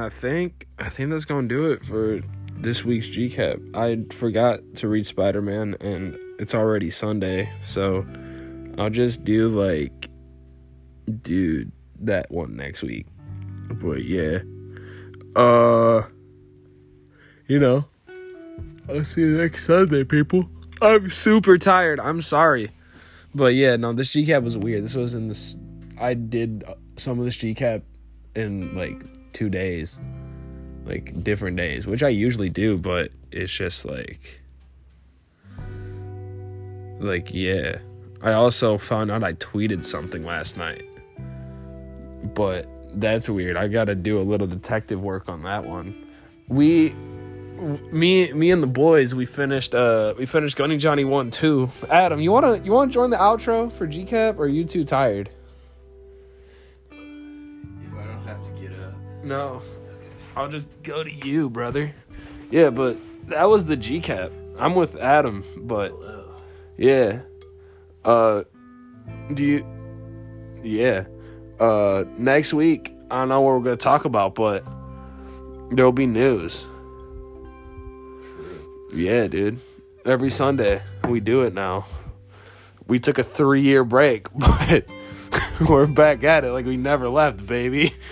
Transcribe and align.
I 0.00 0.08
think 0.08 0.66
I 0.78 0.88
think 0.88 1.10
that's 1.10 1.24
gonna 1.24 1.46
do 1.46 1.70
it 1.70 1.84
for 1.84 2.20
this 2.56 2.84
week's 2.84 3.08
GCAP. 3.08 3.76
I 3.76 4.12
forgot 4.14 4.60
to 4.76 4.88
read 4.88 5.06
Spider 5.06 5.42
Man, 5.42 5.76
and 5.80 6.16
it's 6.38 6.54
already 6.54 6.90
Sunday, 6.90 7.52
so 7.64 8.06
I'll 8.78 8.90
just 8.90 9.24
do 9.24 9.48
like 9.48 10.08
do 11.22 11.70
that 12.00 12.30
one 12.30 12.56
next 12.56 12.82
week. 12.82 13.06
But 13.68 14.04
yeah, 14.04 14.38
uh, 15.36 16.02
you 17.46 17.58
know, 17.58 17.84
I'll 18.88 19.04
see 19.04 19.20
you 19.20 19.36
next 19.36 19.66
Sunday, 19.66 20.04
people. 20.04 20.48
I'm 20.80 21.10
super 21.10 21.58
tired. 21.58 22.00
I'm 22.00 22.22
sorry, 22.22 22.70
but 23.34 23.54
yeah, 23.54 23.76
no, 23.76 23.92
this 23.92 24.14
GCAP 24.14 24.42
was 24.42 24.56
weird. 24.56 24.84
This 24.84 24.94
was 24.94 25.14
in 25.14 25.28
this. 25.28 25.56
I 26.00 26.14
did 26.14 26.64
some 26.96 27.18
of 27.18 27.26
this 27.26 27.36
GCAP 27.36 27.82
in 28.34 28.74
like 28.74 29.02
two 29.32 29.48
days 29.48 29.98
like 30.84 31.22
different 31.22 31.56
days, 31.56 31.86
which 31.86 32.02
I 32.02 32.08
usually 32.08 32.48
do, 32.48 32.76
but 32.76 33.12
it's 33.30 33.52
just 33.52 33.84
like 33.84 34.40
like 36.98 37.32
yeah. 37.32 37.78
I 38.22 38.32
also 38.32 38.76
found 38.76 39.10
out 39.10 39.24
I 39.24 39.32
tweeted 39.34 39.84
something 39.84 40.24
last 40.24 40.56
night. 40.56 40.84
But 42.34 42.68
that's 42.94 43.30
weird. 43.30 43.56
I 43.56 43.68
got 43.68 43.84
to 43.84 43.94
do 43.94 44.18
a 44.18 44.22
little 44.22 44.46
detective 44.46 45.00
work 45.00 45.28
on 45.28 45.42
that 45.44 45.64
one. 45.64 46.06
We 46.48 46.90
me 47.92 48.32
me 48.32 48.50
and 48.50 48.62
the 48.62 48.66
boys 48.66 49.14
we 49.14 49.26
finished 49.26 49.74
uh 49.74 50.14
we 50.18 50.24
finished 50.26 50.56
Gunning 50.56 50.78
Johnny 50.78 51.04
1 51.04 51.30
2. 51.30 51.68
Adam, 51.88 52.20
you 52.20 52.32
want 52.32 52.46
to 52.46 52.64
you 52.64 52.72
want 52.72 52.90
to 52.90 52.94
join 52.94 53.10
the 53.10 53.16
outro 53.16 53.72
for 53.72 53.86
GCAP 53.86 54.38
or 54.38 54.44
are 54.44 54.48
you 54.48 54.64
too 54.64 54.84
tired? 54.84 55.30
No. 59.30 59.62
I'll 60.34 60.48
just 60.48 60.66
go 60.82 61.04
to 61.04 61.10
you, 61.10 61.48
brother. 61.48 61.94
Yeah, 62.50 62.70
but 62.70 62.96
that 63.28 63.48
was 63.48 63.64
the 63.64 63.76
GCAP. 63.76 64.32
I'm 64.58 64.74
with 64.74 64.96
Adam, 64.96 65.44
but 65.56 65.94
yeah. 66.76 67.20
Uh 68.04 68.42
do 69.32 69.44
you 69.44 69.66
Yeah. 70.64 71.04
Uh 71.60 72.02
next 72.18 72.52
week, 72.52 72.92
I 73.08 73.20
don't 73.20 73.28
know 73.28 73.40
what 73.42 73.52
we're 73.52 73.60
gonna 73.62 73.76
talk 73.76 74.04
about, 74.04 74.34
but 74.34 74.64
there'll 75.70 75.92
be 75.92 76.06
news. 76.06 76.66
Yeah, 78.92 79.28
dude. 79.28 79.60
Every 80.04 80.32
Sunday 80.32 80.82
we 81.08 81.20
do 81.20 81.42
it 81.42 81.54
now. 81.54 81.86
We 82.88 82.98
took 82.98 83.18
a 83.18 83.22
three 83.22 83.62
year 83.62 83.84
break, 83.84 84.26
but 84.34 84.86
we're 85.68 85.86
back 85.86 86.24
at 86.24 86.44
it 86.44 86.50
like 86.50 86.66
we 86.66 86.76
never 86.76 87.08
left, 87.08 87.46
baby. 87.46 87.94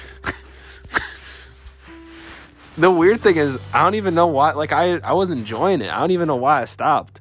the 2.79 2.91
weird 2.91 3.21
thing 3.21 3.37
is 3.37 3.59
I 3.73 3.83
don't 3.83 3.97
even 3.97 4.15
know 4.15 4.29
why 4.29 4.53
like 4.53 4.73
I 4.73 4.99
I 4.99 5.13
was 5.13 5.31
enjoying 5.31 5.83
it. 5.83 5.93
I 5.93 6.01
don't 6.01 6.13
even 6.13 6.29
know 6.29 6.37
why 6.37 6.63
I 6.63 6.65
stopped. 6.65 7.21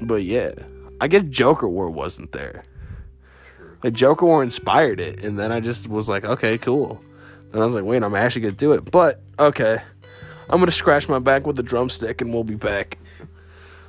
But 0.00 0.24
yeah, 0.24 0.52
I 1.00 1.08
guess 1.08 1.22
Joker 1.28 1.68
War 1.68 1.90
wasn't 1.90 2.32
there. 2.32 2.64
Like 3.82 3.94
Joker 3.94 4.26
War 4.26 4.42
inspired 4.42 5.00
it, 5.00 5.24
and 5.24 5.38
then 5.38 5.52
I 5.52 5.60
just 5.60 5.88
was 5.88 6.08
like, 6.08 6.24
okay, 6.24 6.58
cool. 6.58 7.00
And 7.52 7.60
I 7.62 7.64
was 7.64 7.74
like, 7.74 7.84
wait, 7.84 8.02
I'm 8.02 8.14
actually 8.14 8.42
gonna 8.42 8.52
do 8.52 8.72
it. 8.72 8.90
But 8.90 9.20
okay, 9.38 9.78
I'm 10.48 10.58
gonna 10.60 10.70
scratch 10.70 11.08
my 11.08 11.18
back 11.18 11.46
with 11.46 11.58
a 11.58 11.62
drumstick, 11.62 12.20
and 12.20 12.32
we'll 12.32 12.44
be 12.44 12.56
back. 12.56 12.98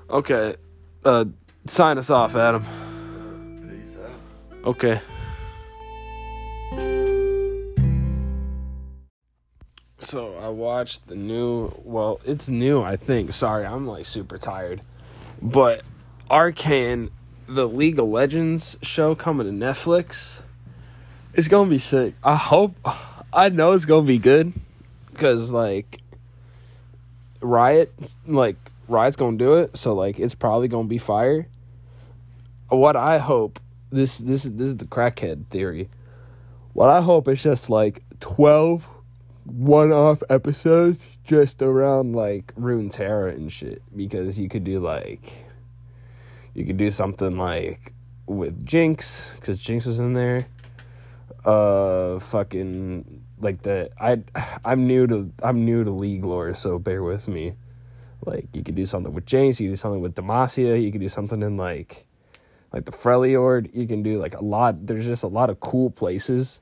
Okay, 0.09 0.55
uh, 1.03 1.25
sign 1.65 1.97
us 1.97 2.09
off, 2.09 2.35
Adam. 2.35 2.63
Peace 3.69 3.95
out. 3.97 4.67
Okay. 4.67 5.01
So 10.05 10.35
I 10.39 10.49
watched 10.49 11.07
the 11.07 11.15
new. 11.15 11.71
Well, 11.83 12.21
it's 12.25 12.47
new, 12.47 12.83
I 12.83 12.95
think. 12.95 13.33
Sorry, 13.33 13.65
I'm 13.65 13.87
like 13.87 14.05
super 14.05 14.37
tired. 14.37 14.81
But 15.41 15.81
Arcane, 16.29 17.09
the 17.47 17.67
League 17.67 17.97
of 17.97 18.07
Legends 18.07 18.77
show 18.83 19.15
coming 19.15 19.47
to 19.47 19.65
Netflix, 19.65 20.41
it's 21.33 21.47
gonna 21.47 21.71
be 21.71 21.79
sick. 21.79 22.13
I 22.23 22.35
hope. 22.35 22.75
I 23.33 23.49
know 23.49 23.71
it's 23.71 23.85
gonna 23.85 24.05
be 24.05 24.19
good, 24.19 24.53
cause 25.15 25.51
like 25.51 25.99
Riot, 27.41 27.91
like 28.27 28.57
Riot's 28.87 29.17
gonna 29.17 29.37
do 29.37 29.55
it. 29.55 29.75
So 29.75 29.95
like 29.95 30.19
it's 30.19 30.35
probably 30.35 30.67
gonna 30.67 30.87
be 30.87 30.99
fire. 30.99 31.47
What 32.69 32.95
I 32.95 33.17
hope 33.17 33.59
this 33.91 34.19
this 34.19 34.45
is 34.45 34.51
this 34.53 34.67
is 34.67 34.77
the 34.77 34.85
crackhead 34.85 35.47
theory. 35.47 35.89
What 36.73 36.91
I 36.91 37.01
hope 37.01 37.27
is 37.27 37.41
just 37.41 37.71
like 37.71 38.03
12 39.45 39.57
one-off 39.57 40.23
episodes 40.29 41.17
just 41.23 41.61
around 41.61 42.13
like 42.13 42.53
Runeterra 42.55 43.33
and 43.33 43.51
shit 43.51 43.81
because 43.95 44.39
you 44.39 44.49
could 44.49 44.63
do 44.63 44.79
like 44.79 45.45
you 46.53 46.65
could 46.65 46.77
do 46.77 46.89
something 46.89 47.37
like 47.37 47.93
with 48.25 48.65
Jinx 48.65 49.35
cuz 49.41 49.59
Jinx 49.59 49.85
was 49.85 49.99
in 49.99 50.13
there. 50.13 50.47
Uh 51.43 52.17
fucking 52.19 53.23
like 53.39 53.61
the 53.61 53.89
I 53.99 54.23
I'm 54.63 54.87
new 54.87 55.05
to 55.07 55.31
I'm 55.43 55.65
new 55.65 55.83
to 55.83 55.91
League 55.91 56.25
lore 56.25 56.55
so 56.55 56.79
bear 56.79 57.03
with 57.03 57.27
me. 57.27 57.53
Like 58.25 58.47
you 58.53 58.63
could 58.63 58.75
do 58.75 58.85
something 58.85 59.13
with 59.13 59.25
Jinx, 59.25 59.59
you 59.59 59.67
could 59.69 59.73
do 59.73 59.77
something 59.77 60.01
with 60.01 60.15
Demacia, 60.15 60.81
you 60.81 60.91
could 60.91 61.01
do 61.01 61.09
something 61.09 61.41
in 61.43 61.57
like 61.57 62.05
like 62.73 62.85
the 62.85 62.91
Freljord. 62.91 63.69
You 63.73 63.87
can 63.87 64.03
do 64.03 64.19
like 64.19 64.33
a 64.33 64.43
lot. 64.43 64.87
There's 64.87 65.05
just 65.05 65.23
a 65.23 65.27
lot 65.27 65.49
of 65.49 65.59
cool 65.59 65.91
places 65.91 66.61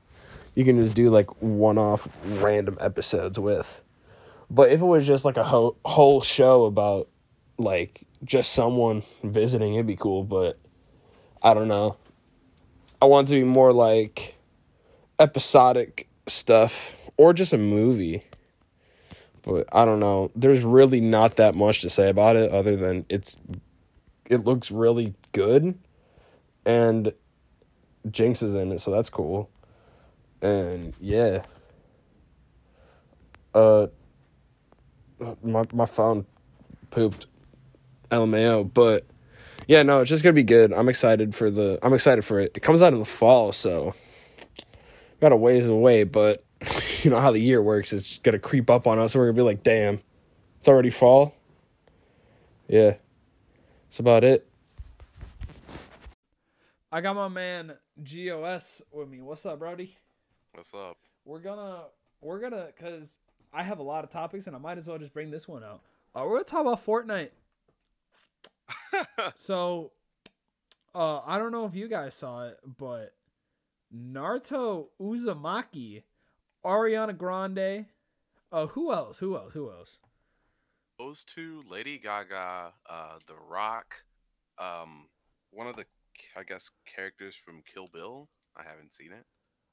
you 0.54 0.64
can 0.64 0.80
just 0.80 0.94
do 0.94 1.10
like 1.10 1.42
one-off 1.42 2.08
random 2.24 2.78
episodes 2.80 3.38
with. 3.38 3.80
But 4.50 4.70
if 4.70 4.80
it 4.80 4.86
was 4.86 5.06
just 5.06 5.24
like 5.24 5.36
a 5.36 5.44
ho- 5.44 5.76
whole 5.84 6.20
show 6.20 6.64
about 6.64 7.08
like 7.58 8.06
just 8.24 8.52
someone 8.52 9.02
visiting, 9.22 9.74
it'd 9.74 9.86
be 9.86 9.96
cool. 9.96 10.22
But 10.22 10.58
I 11.42 11.54
don't 11.54 11.68
know. 11.68 11.96
I 13.02 13.06
want 13.06 13.28
to 13.28 13.34
be 13.34 13.44
more 13.44 13.72
like 13.72 14.36
episodic 15.18 16.08
stuff 16.26 16.96
or 17.16 17.32
just 17.32 17.52
a 17.52 17.58
movie. 17.58 18.24
But 19.42 19.68
I 19.72 19.84
don't 19.84 20.00
know. 20.00 20.30
There's 20.34 20.62
really 20.62 21.00
not 21.00 21.36
that 21.36 21.54
much 21.54 21.82
to 21.82 21.90
say 21.90 22.08
about 22.08 22.36
it 22.36 22.50
other 22.50 22.76
than 22.76 23.04
it's 23.08 23.36
it 24.30 24.44
looks 24.44 24.70
really 24.70 25.14
good 25.32 25.78
and 26.64 27.12
Jinx 28.10 28.42
is 28.42 28.54
in 28.54 28.72
it, 28.72 28.80
so 28.80 28.90
that's 28.90 29.10
cool. 29.10 29.50
And 30.44 30.92
yeah. 31.00 31.42
Uh 33.54 33.86
my 35.42 35.64
my 35.72 35.86
phone 35.86 36.26
pooped 36.90 37.26
LMAO, 38.10 38.72
but 38.74 39.06
yeah, 39.66 39.82
no, 39.82 40.02
it's 40.02 40.10
just 40.10 40.22
gonna 40.22 40.34
be 40.34 40.42
good. 40.42 40.72
I'm 40.74 40.90
excited 40.90 41.34
for 41.34 41.50
the 41.50 41.78
I'm 41.82 41.94
excited 41.94 42.26
for 42.26 42.40
it. 42.40 42.52
It 42.54 42.60
comes 42.60 42.82
out 42.82 42.92
in 42.92 42.98
the 42.98 43.06
fall, 43.06 43.52
so 43.52 43.94
got 45.20 45.32
a 45.32 45.36
ways 45.36 45.66
away, 45.66 46.04
but 46.04 46.44
you 47.02 47.10
know 47.10 47.20
how 47.20 47.30
the 47.30 47.40
year 47.40 47.62
works, 47.62 47.94
it's 47.94 48.18
gonna 48.18 48.38
creep 48.38 48.68
up 48.68 48.86
on 48.86 48.98
us 48.98 49.14
and 49.14 49.20
we're 49.20 49.28
gonna 49.28 49.36
be 49.36 49.42
like, 49.42 49.62
damn, 49.62 50.02
it's 50.58 50.68
already 50.68 50.90
fall. 50.90 51.34
Yeah. 52.68 52.96
That's 53.86 53.98
about 53.98 54.24
it. 54.24 54.46
I 56.92 57.00
got 57.00 57.16
my 57.16 57.28
man 57.28 57.72
GOS 58.02 58.82
with 58.92 59.08
me. 59.08 59.22
What's 59.22 59.46
up, 59.46 59.58
Brody? 59.58 59.96
What's 60.54 60.72
up? 60.72 60.96
We're 61.24 61.40
gonna 61.40 61.86
we're 62.20 62.38
gonna 62.38 62.68
cause 62.78 63.18
I 63.52 63.64
have 63.64 63.80
a 63.80 63.82
lot 63.82 64.04
of 64.04 64.10
topics 64.10 64.46
and 64.46 64.54
I 64.54 64.60
might 64.60 64.78
as 64.78 64.86
well 64.86 64.98
just 64.98 65.12
bring 65.12 65.30
this 65.30 65.48
one 65.48 65.64
out. 65.64 65.82
Uh, 66.14 66.22
we're 66.24 66.36
gonna 66.36 66.44
talk 66.44 66.60
about 66.60 66.84
Fortnite. 66.84 67.30
So 69.34 69.90
uh 70.94 71.18
I 71.26 71.38
don't 71.38 71.50
know 71.50 71.66
if 71.66 71.74
you 71.74 71.88
guys 71.88 72.14
saw 72.14 72.46
it, 72.46 72.58
but 72.78 73.14
Naruto 73.92 74.86
Uzumaki, 75.00 76.04
Ariana 76.64 77.18
Grande, 77.18 77.86
uh 78.52 78.66
who 78.68 78.92
else? 78.92 79.18
Who 79.18 79.36
else? 79.36 79.54
Who 79.54 79.72
else? 79.72 79.98
Those 81.00 81.24
two, 81.24 81.64
Lady 81.68 81.98
Gaga, 81.98 82.72
uh, 82.88 83.18
The 83.26 83.34
Rock, 83.50 83.96
um, 84.58 85.08
one 85.50 85.66
of 85.66 85.74
the, 85.74 85.84
I 86.36 86.44
guess, 86.44 86.70
characters 86.86 87.34
from 87.34 87.64
Kill 87.66 87.88
Bill. 87.92 88.28
I 88.56 88.62
haven't 88.62 88.94
seen 88.94 89.10
it. 89.10 89.26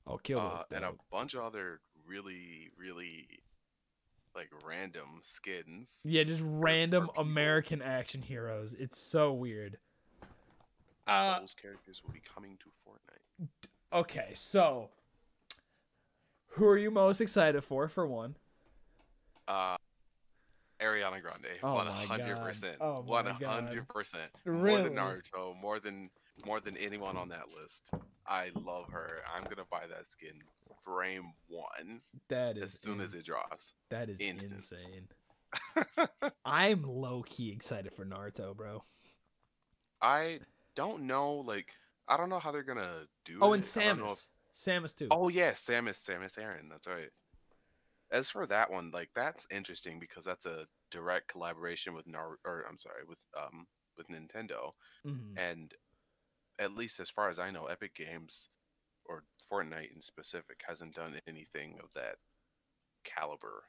Oh, 0.07 0.17
Kill 0.17 0.39
Uh, 0.39 0.63
and 0.71 0.83
a 0.85 0.93
bunch 1.11 1.33
of 1.33 1.41
other 1.41 1.79
really, 2.05 2.69
really, 2.77 3.27
like 4.35 4.49
random 4.65 5.21
skins. 5.23 5.99
Yeah, 6.03 6.23
just 6.23 6.41
random 6.43 7.07
people. 7.07 7.21
American 7.21 7.81
action 7.81 8.21
heroes. 8.21 8.73
It's 8.73 8.99
so 8.99 9.31
weird. 9.33 9.77
Uh 11.07 11.39
Those 11.39 11.55
characters 11.59 12.01
will 12.03 12.13
be 12.13 12.21
coming 12.33 12.57
to 12.59 12.65
Fortnite. 12.87 13.47
okay, 13.93 14.29
so 14.33 14.89
who 16.55 16.65
are 16.67 16.77
you 16.77 16.91
most 16.91 17.21
excited 17.21 17.63
for 17.63 17.87
for 17.87 18.05
one? 18.07 18.35
Uh, 19.47 19.75
Ariana 20.81 21.21
Grande, 21.21 21.59
Oh 21.63 21.75
one 21.75 21.85
my 21.87 21.91
hundred 22.05 22.35
God. 22.37 22.43
percent, 22.45 22.77
Oh 22.81 23.03
my 23.03 23.09
one 23.09 23.25
God. 23.39 23.63
hundred 23.63 23.87
percent, 23.87 24.31
more 24.45 24.81
than 24.81 24.93
Naruto, 24.95 25.59
more 25.61 25.79
than 25.79 26.09
more 26.45 26.59
than 26.59 26.75
anyone 26.77 27.17
on 27.17 27.29
that 27.29 27.49
list. 27.61 27.89
I 28.27 28.49
love 28.55 28.85
her. 28.91 29.19
I'm 29.35 29.43
gonna 29.43 29.67
buy 29.69 29.83
that 29.87 30.09
skin 30.09 30.33
frame 30.85 31.33
one 31.47 32.01
That 32.29 32.57
as 32.57 32.73
soon 32.79 32.95
in- 32.95 33.01
as 33.01 33.13
it 33.13 33.25
drops. 33.25 33.73
that 33.89 34.09
is 34.09 34.19
instant. 34.19 34.53
insane. 34.53 35.07
I'm 36.45 36.83
low 36.83 37.23
key 37.23 37.51
excited 37.51 37.93
for 37.93 38.05
Naruto, 38.05 38.55
bro. 38.55 38.83
I 40.01 40.39
don't 40.75 41.03
know, 41.03 41.35
like 41.35 41.67
I 42.07 42.17
don't 42.17 42.29
know 42.29 42.39
how 42.39 42.51
they're 42.51 42.63
gonna 42.63 43.05
do 43.25 43.39
Oh, 43.41 43.53
it. 43.53 43.55
and 43.75 43.85
I 43.87 43.91
if- 43.91 43.97
Samus. 43.99 44.27
Samus 44.55 44.95
too. 44.95 45.07
Oh 45.11 45.29
yes, 45.29 45.63
Samus, 45.63 46.03
Samus 46.03 46.37
Aran. 46.37 46.69
That's 46.69 46.87
right. 46.87 47.09
As 48.11 48.29
for 48.29 48.45
that 48.47 48.69
one, 48.69 48.91
like 48.91 49.09
that's 49.15 49.47
interesting 49.51 49.99
because 49.99 50.25
that's 50.25 50.45
a 50.45 50.67
direct 50.91 51.29
collaboration 51.29 51.93
with 51.93 52.05
Nar, 52.07 52.37
or 52.45 52.65
I'm 52.69 52.77
sorry, 52.79 53.03
with 53.07 53.19
um 53.37 53.65
with 53.97 54.07
Nintendo, 54.09 54.71
Mhm. 55.05 55.37
and 55.37 55.73
at 56.59 56.73
least 56.75 56.99
as 56.99 57.09
far 57.09 57.29
as 57.29 57.39
I 57.39 57.51
know, 57.51 57.67
Epic 57.67 57.95
Games 57.95 58.49
or 59.05 59.23
Fortnite 59.49 59.93
in 59.95 60.01
specific 60.01 60.61
hasn't 60.67 60.95
done 60.95 61.19
anything 61.27 61.79
of 61.79 61.89
that 61.93 62.17
caliber 63.03 63.63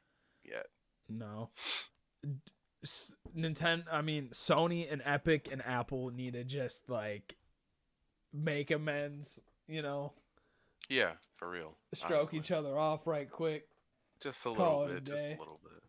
yet. 0.45 0.67
No. 1.09 1.51
Nintendo, 3.37 3.85
I 3.91 4.03
mean, 4.03 4.29
Sony 4.31 4.91
and 4.93 5.03
Epic 5.05 5.49
and 5.51 5.63
Apple 5.65 6.11
need 6.11 6.33
to 6.35 6.45
just 6.45 6.89
like 6.89 7.37
make 8.33 8.71
amends, 8.71 9.41
you 9.69 9.83
know, 9.83 10.13
Yeah, 10.89 11.17
for 11.37 11.49
real. 11.49 11.79
stroke 11.95 12.13
honestly. 12.33 12.39
each 12.39 12.51
other 12.51 12.77
off 12.79 13.07
right 13.07 13.31
quick. 13.31 13.69
Just 14.23 14.45
a 14.47 14.51
little 14.51 14.85
it 14.85 14.91
a 14.91 14.95
bit, 14.95 15.05
just 15.05 15.27
a 15.27 15.39
little 15.39 15.61
bit. 15.63 15.83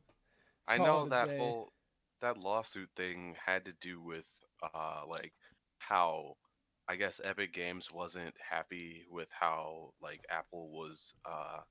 I 0.67 0.77
Call 0.77 1.05
know 1.05 1.09
that 1.09 1.29
day. 1.29 1.37
whole 1.37 1.73
that 2.21 2.37
lawsuit 2.37 2.89
thing 2.97 3.35
had 3.45 3.65
to 3.65 3.73
do 3.81 4.01
with 4.01 4.27
uh 4.73 5.03
like 5.07 5.33
how 5.79 6.35
I 6.87 6.95
guess 6.95 7.21
Epic 7.23 7.53
Games 7.53 7.89
wasn't 7.91 8.35
happy 8.49 9.05
with 9.09 9.29
how 9.31 9.93
like 10.01 10.21
Apple 10.29 10.69
was 10.71 11.13
uh 11.25 11.61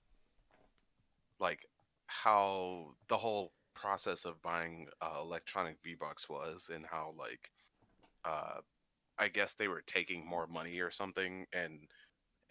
like 1.41 1.61
how 2.07 2.95
the 3.09 3.17
whole 3.19 3.53
process 3.75 4.25
of 4.25 4.41
buying 4.43 4.87
uh, 5.03 5.19
electronic 5.21 5.77
V-Bucks 5.85 6.29
was 6.29 6.71
and 6.73 6.85
how 6.87 7.15
like 7.19 7.51
uh 8.25 8.61
I 9.19 9.29
guess 9.29 9.55
they 9.55 9.69
were 9.69 9.83
taking 9.87 10.27
more 10.27 10.47
money 10.47 10.81
or 10.81 10.91
something 10.91 11.47
and 11.53 11.81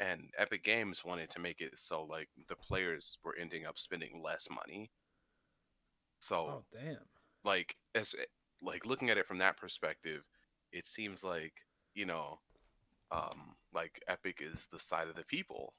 and 0.02 0.32
Epic 0.38 0.66
Games 0.66 1.06
wanted 1.06 1.32
to 1.32 1.40
make 1.42 1.62
it 1.62 1.80
so 1.80 2.04
like 2.06 2.30
the 2.50 2.58
players 2.58 3.20
were 3.24 3.38
ending 3.38 3.66
up 3.68 3.80
spending 3.80 4.22
less 4.24 4.50
money. 4.52 4.92
So 6.20 6.60
Oh, 6.60 6.66
damn. 6.72 7.08
like 7.44 7.76
as 7.96 8.16
like 8.62 8.86
looking 8.86 9.10
at 9.10 9.18
it 9.18 9.28
from 9.28 9.40
that 9.40 9.58
perspective, 9.58 10.24
it 10.74 10.86
seems 10.88 11.24
like 11.24 11.54
you 11.96 12.06
know, 12.06 12.40
um, 13.12 13.56
like 13.74 14.02
Epic 14.08 14.40
is 14.42 14.68
the 14.72 14.80
side 14.80 15.08
of 15.10 15.16
the 15.16 15.26
people. 15.26 15.74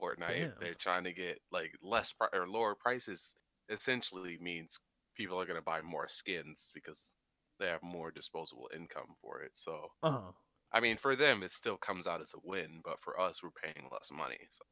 Fortnite, 0.00 0.50
Damn. 0.52 0.60
they're 0.60 0.74
trying 0.74 1.04
to 1.04 1.12
get 1.12 1.40
like 1.52 1.72
less 1.82 2.12
pri- 2.12 2.28
or 2.34 2.48
lower 2.48 2.74
prices. 2.76 3.36
Essentially 3.70 4.32
means 4.34 4.72
people 5.08 5.34
are 5.34 5.40
gonna 5.40 5.56
buy 5.56 5.76
more 5.76 6.08
skins 6.08 6.70
because 6.74 7.10
they 7.58 7.66
have 7.66 7.82
more 7.82 8.10
disposable 8.10 8.70
income 8.74 9.14
for 9.20 9.42
it. 9.42 9.52
So 9.54 9.88
Uh 10.02 10.10
huh. 10.10 10.32
I 10.72 10.80
mean, 10.80 10.96
for 10.96 11.14
them, 11.16 11.42
it 11.42 11.52
still 11.52 11.76
comes 11.76 12.06
out 12.06 12.20
as 12.22 12.32
a 12.34 12.38
win, 12.42 12.80
but 12.84 13.00
for 13.00 13.20
us, 13.20 13.42
we're 13.42 13.50
paying 13.50 13.88
less 13.92 14.10
money. 14.10 14.38
So 14.50 14.64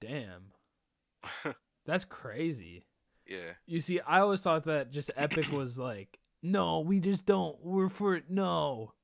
Damn. 0.00 1.54
That's 1.86 2.04
crazy. 2.04 2.84
yeah, 3.26 3.52
You 3.66 3.80
see, 3.80 4.00
I 4.00 4.20
always 4.20 4.40
thought 4.40 4.64
that 4.64 4.90
just 4.90 5.10
Epic 5.16 5.50
was 5.52 5.78
like, 5.78 6.18
no, 6.42 6.80
we 6.80 6.98
just 7.00 7.24
don't. 7.26 7.56
We're 7.62 7.88
for 7.88 8.16
it. 8.16 8.24
No. 8.28 8.94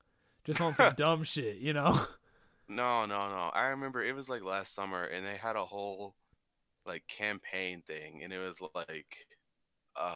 Just 0.44 0.61
on 0.61 0.75
some 0.75 0.94
dumb 0.97 1.23
shit, 1.25 1.59
you 1.59 1.73
know? 1.73 1.91
no, 2.69 3.06
no, 3.06 3.29
no. 3.29 3.50
I 3.55 3.67
remember 3.67 4.03
it 4.03 4.14
was 4.14 4.29
like 4.29 4.43
last 4.43 4.75
summer, 4.75 5.05
and 5.05 5.25
they 5.25 5.37
had 5.37 5.56
a 5.56 5.64
whole 5.64 6.17
like 6.87 7.03
campaign 7.06 7.82
thing, 7.87 8.23
and 8.25 8.32
it 8.32 8.38
was 8.38 8.61
like, 8.75 9.06
uh, 9.94 10.14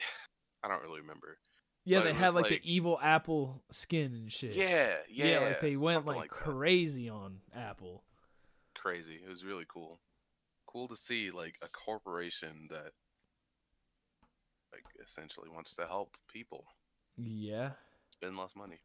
I 0.62 0.68
don't 0.68 0.82
really 0.82 1.00
remember. 1.00 1.38
Yeah, 1.86 1.98
But 2.00 2.04
they 2.04 2.12
had 2.14 2.34
like, 2.34 2.42
like- 2.50 2.62
the 2.62 2.72
evil 2.72 2.98
Apple 3.02 3.62
skin 3.70 4.14
and 4.14 4.32
shit. 4.32 4.54
Yeah, 4.54 4.96
yeah, 5.10 5.40
like 5.40 5.60
they 5.60 5.76
went 5.76 6.06
like, 6.06 6.30
that. 6.30 6.30
crazy 6.30 7.08
on 7.08 7.40
Apple. 7.54 8.02
crazy. 8.74 9.20
It 9.24 9.28
was 9.28 9.44
really 9.44 9.64
cool. 9.68 10.00
Cool 10.66 10.88
to 10.88 10.96
see 10.96 11.30
like 11.30 11.56
a 11.62 11.68
corporation 11.68 12.68
that 12.70 12.92
like 14.72 14.84
essentially 15.04 15.48
wants 15.48 15.74
to 15.76 15.86
help 15.86 16.16
people 16.32 16.64
Yeah. 17.16 17.70
spend 18.12 18.36
less 18.36 18.56
money. 18.56 18.80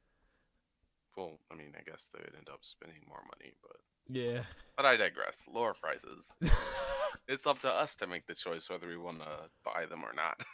Well, 1.18 1.40
I 1.52 1.56
mean, 1.56 1.74
I 1.78 1.82
guess 1.90 2.10
they'd 2.14 2.36
end 2.38 2.48
up 2.52 2.60
spending 2.62 3.02
more 3.08 3.22
money, 3.24 3.54
but 3.62 3.78
Yeah. 4.08 4.44
but 4.78 4.86
I 4.86 4.96
digress. 4.98 5.44
Lower 5.52 5.74
prices. 5.74 6.32
it's 7.28 7.48
up 7.48 7.60
to 7.62 7.70
us 7.74 7.96
to 7.98 8.08
make 8.08 8.26
the 8.28 8.36
choice 8.36 8.70
whether 8.70 8.88
we 8.88 8.98
want 8.98 9.20
to 9.20 9.50
buy 9.66 9.86
them 9.86 10.04
or 10.04 10.14
not. 10.14 10.42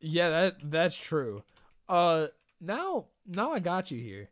yeah, 0.00 0.28
that 0.30 0.56
that's 0.64 0.96
true. 0.96 1.42
Uh 1.88 2.28
now 2.60 3.06
now 3.26 3.52
I 3.52 3.58
got 3.58 3.90
you 3.90 3.98
here. 3.98 4.28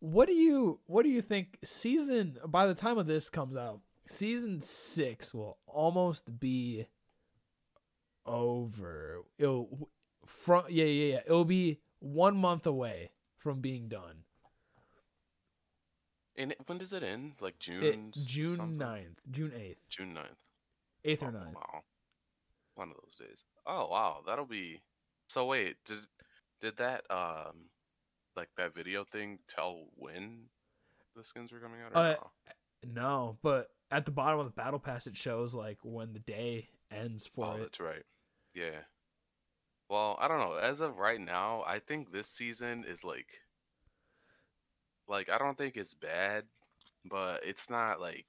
What 0.00 0.26
do 0.28 0.34
you 0.34 0.80
what 0.86 1.04
do 1.04 1.08
you 1.10 1.22
think 1.22 1.58
season 1.64 2.38
by 2.46 2.66
the 2.66 2.74
time 2.74 2.98
of 2.98 3.06
this 3.06 3.28
comes 3.30 3.56
out, 3.56 3.80
season 4.06 4.60
6 4.60 5.34
will 5.34 5.58
almost 5.66 6.38
be 6.38 6.86
over. 8.24 9.24
It'll 9.38 9.88
from 10.26 10.64
yeah, 10.68 10.84
yeah, 10.84 11.14
yeah. 11.14 11.20
It'll 11.26 11.44
be 11.44 11.80
1 12.00 12.36
month 12.36 12.66
away 12.66 13.10
from 13.36 13.60
being 13.60 13.88
done. 13.88 14.24
And 16.38 16.54
when 16.66 16.78
does 16.78 16.92
it 16.92 17.02
end? 17.02 17.32
Like 17.40 17.58
June? 17.58 17.82
It, 17.82 18.12
June 18.12 18.56
something? 18.56 18.78
9th, 18.86 19.16
June 19.30 19.52
8th. 19.56 19.76
June 19.88 20.14
9th. 20.14 21.10
8th 21.10 21.22
or 21.22 21.28
Oh, 21.28 21.30
9th. 21.30 21.54
Wow. 21.54 21.82
One 22.74 22.90
of 22.90 22.96
those 22.96 23.26
days. 23.26 23.44
Oh 23.66 23.88
wow, 23.88 24.18
that'll 24.26 24.44
be. 24.44 24.82
So 25.28 25.46
wait, 25.46 25.76
did 25.84 26.06
did 26.60 26.76
that 26.78 27.08
um 27.10 27.70
like 28.36 28.50
that 28.56 28.74
video 28.74 29.04
thing 29.04 29.38
tell 29.48 29.86
when 29.96 30.48
the 31.14 31.24
skins 31.24 31.52
were 31.52 31.60
coming 31.60 31.82
out? 31.82 31.92
Or 31.92 32.00
Uh, 32.00 32.14
no? 32.14 32.32
No, 32.84 33.38
but 33.42 33.70
at 33.90 34.04
the 34.06 34.10
bottom 34.12 34.38
of 34.40 34.46
the 34.46 34.52
battle 34.52 34.78
pass 34.80 35.06
it 35.06 35.16
shows 35.16 35.54
like 35.54 35.78
when 35.82 36.12
the 36.12 36.20
day 36.20 36.70
ends 36.90 37.26
for 37.26 37.54
Oh, 37.54 37.58
it. 37.58 37.70
that's 37.70 37.80
right. 37.80 38.04
Yeah. 38.54 38.82
Well, 39.88 40.16
I 40.20 40.28
don't 40.28 40.38
know. 40.38 40.54
As 40.54 40.80
of 40.80 40.96
right 40.96 41.20
now, 41.20 41.64
I 41.66 41.80
think 41.80 42.10
this 42.12 42.28
season 42.28 42.84
is 42.84 43.02
like 43.02 43.40
like 45.08 45.28
I 45.28 45.38
don't 45.38 45.56
think 45.56 45.76
it's 45.76 45.94
bad, 45.94 46.44
but 47.04 47.42
it's 47.44 47.70
not 47.70 48.00
like 48.00 48.26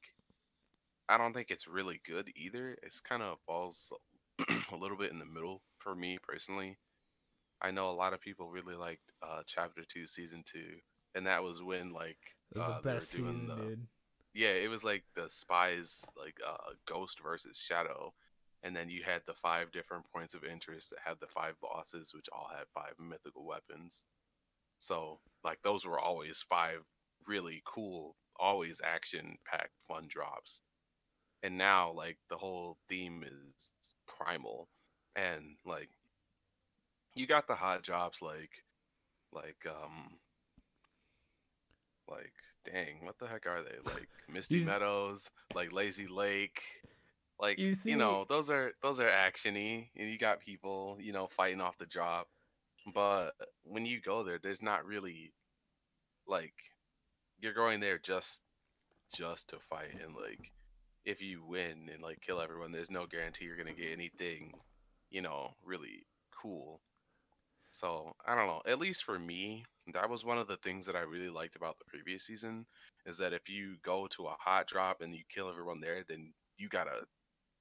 I 1.09 1.17
don't 1.17 1.33
think 1.33 1.51
it's 1.51 1.67
really 1.67 1.99
good 2.05 2.31
either. 2.35 2.77
It's 2.81 3.01
kind 3.01 3.21
of 3.21 3.39
falls 3.45 3.91
a 4.71 4.75
little 4.75 4.97
bit 4.97 5.11
in 5.11 5.19
the 5.19 5.25
middle 5.25 5.61
for 5.79 5.93
me 5.95 6.17
personally. 6.21 6.77
I 7.61 7.71
know 7.71 7.89
a 7.89 7.91
lot 7.91 8.13
of 8.13 8.21
people 8.21 8.49
really 8.49 8.75
liked 8.75 9.11
uh 9.21 9.41
chapter 9.45 9.83
2 9.87 10.07
season 10.07 10.43
2 10.51 10.59
and 11.15 11.25
that 11.25 11.43
was 11.43 11.61
when 11.61 11.91
like 11.93 12.17
was 12.53 12.63
uh, 12.63 12.77
the 12.77 12.83
best 12.83 13.09
season, 13.09 13.47
the- 13.47 13.55
dude. 13.55 13.87
yeah, 14.33 14.49
it 14.49 14.69
was 14.69 14.83
like 14.83 15.03
the 15.15 15.29
spies, 15.29 16.01
like 16.17 16.37
uh, 16.47 16.73
Ghost 16.85 17.19
versus 17.21 17.57
Shadow, 17.57 18.13
and 18.63 18.75
then 18.75 18.89
you 18.89 19.03
had 19.03 19.21
the 19.25 19.33
five 19.33 19.71
different 19.71 20.05
points 20.13 20.33
of 20.33 20.43
interest 20.43 20.91
that 20.91 20.99
had 21.03 21.17
the 21.19 21.27
five 21.27 21.59
bosses, 21.61 22.13
which 22.13 22.27
all 22.31 22.49
had 22.55 22.67
five 22.73 22.93
mythical 22.99 23.45
weapons. 23.45 24.05
So, 24.79 25.19
like, 25.43 25.59
those 25.63 25.85
were 25.85 25.99
always 25.99 26.41
five 26.47 26.79
really 27.27 27.61
cool, 27.65 28.15
always 28.39 28.81
action-packed, 28.83 29.73
fun 29.87 30.07
drops. 30.07 30.61
And 31.43 31.57
now, 31.57 31.91
like, 31.91 32.17
the 32.29 32.37
whole 32.37 32.77
theme 32.89 33.23
is 33.23 33.71
primal, 34.07 34.69
and 35.15 35.57
like, 35.65 35.89
you 37.17 37.27
got 37.27 37.47
the 37.47 37.55
hot 37.55 37.83
jobs 37.83 38.21
like, 38.21 38.63
like 39.33 39.57
um, 39.67 40.17
like 42.09 42.33
dang 42.65 43.05
what 43.05 43.17
the 43.19 43.27
heck 43.27 43.45
are 43.45 43.63
they? 43.63 43.91
Like 43.91 44.07
misty 44.29 44.55
These- 44.59 44.67
meadows 44.67 45.29
like 45.55 45.71
lazy 45.71 46.07
lake 46.07 46.61
like 47.39 47.59
You 47.59 47.73
see... 47.73 47.91
you, 47.91 47.97
know 47.97 48.25
those 48.27 48.49
are 48.49 48.73
those 48.81 48.99
are 48.99 49.09
actiony 49.09 49.89
and 49.95 50.09
you 50.09 50.17
got 50.17 50.39
people 50.39 50.97
you 50.99 51.13
know 51.13 51.27
fighting 51.27 51.61
off 51.61 51.77
the 51.77 51.85
drop. 51.85 52.27
But 52.93 53.31
when 53.63 53.85
you 53.85 54.01
go 54.01 54.23
there 54.23 54.39
there's 54.41 54.61
not 54.61 54.85
really 54.85 55.33
like 56.27 56.53
you're 57.39 57.53
going 57.53 57.79
there 57.79 57.97
just 57.97 58.41
just 59.13 59.49
to 59.49 59.59
fight 59.59 59.93
and 60.03 60.15
like 60.15 60.51
if 61.05 61.21
you 61.21 61.43
win 61.45 61.89
and 61.93 62.01
like 62.01 62.19
kill 62.21 62.41
everyone 62.41 62.71
there's 62.71 62.91
no 62.91 63.05
guarantee 63.05 63.45
you're 63.45 63.55
gonna 63.55 63.73
get 63.73 63.93
anything 63.93 64.53
you 65.09 65.21
know 65.21 65.51
really 65.63 66.05
cool 66.41 66.81
so 67.77 68.13
I 68.25 68.35
don't 68.35 68.47
know. 68.47 68.61
At 68.65 68.79
least 68.79 69.03
for 69.03 69.17
me, 69.19 69.65
that 69.93 70.09
was 70.09 70.25
one 70.25 70.37
of 70.37 70.47
the 70.47 70.57
things 70.57 70.85
that 70.87 70.95
I 70.95 71.01
really 71.01 71.29
liked 71.29 71.55
about 71.55 71.77
the 71.79 71.85
previous 71.85 72.25
season 72.25 72.65
is 73.05 73.17
that 73.19 73.33
if 73.33 73.49
you 73.49 73.77
go 73.83 74.07
to 74.07 74.27
a 74.27 74.37
hot 74.39 74.67
drop 74.67 75.01
and 75.01 75.15
you 75.15 75.23
kill 75.29 75.49
everyone 75.49 75.79
there, 75.81 76.03
then 76.07 76.33
you 76.57 76.69
got 76.69 76.87
a 76.87 77.05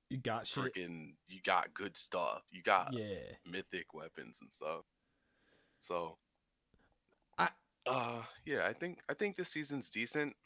You 0.08 0.18
got 0.18 0.48
freaking 0.48 1.16
you 1.26 1.40
got 1.42 1.74
good 1.74 1.96
stuff. 1.96 2.42
You 2.50 2.62
got 2.62 2.90
Yeah. 2.90 3.36
mythic 3.44 3.94
weapons 3.94 4.38
and 4.40 4.52
stuff. 4.52 4.84
So 5.80 6.18
I- 7.38 7.52
uh 7.86 8.24
yeah, 8.44 8.66
I 8.66 8.72
think 8.74 9.00
I 9.08 9.14
think 9.14 9.36
this 9.36 9.50
season's 9.50 9.90
decent. 9.90 10.36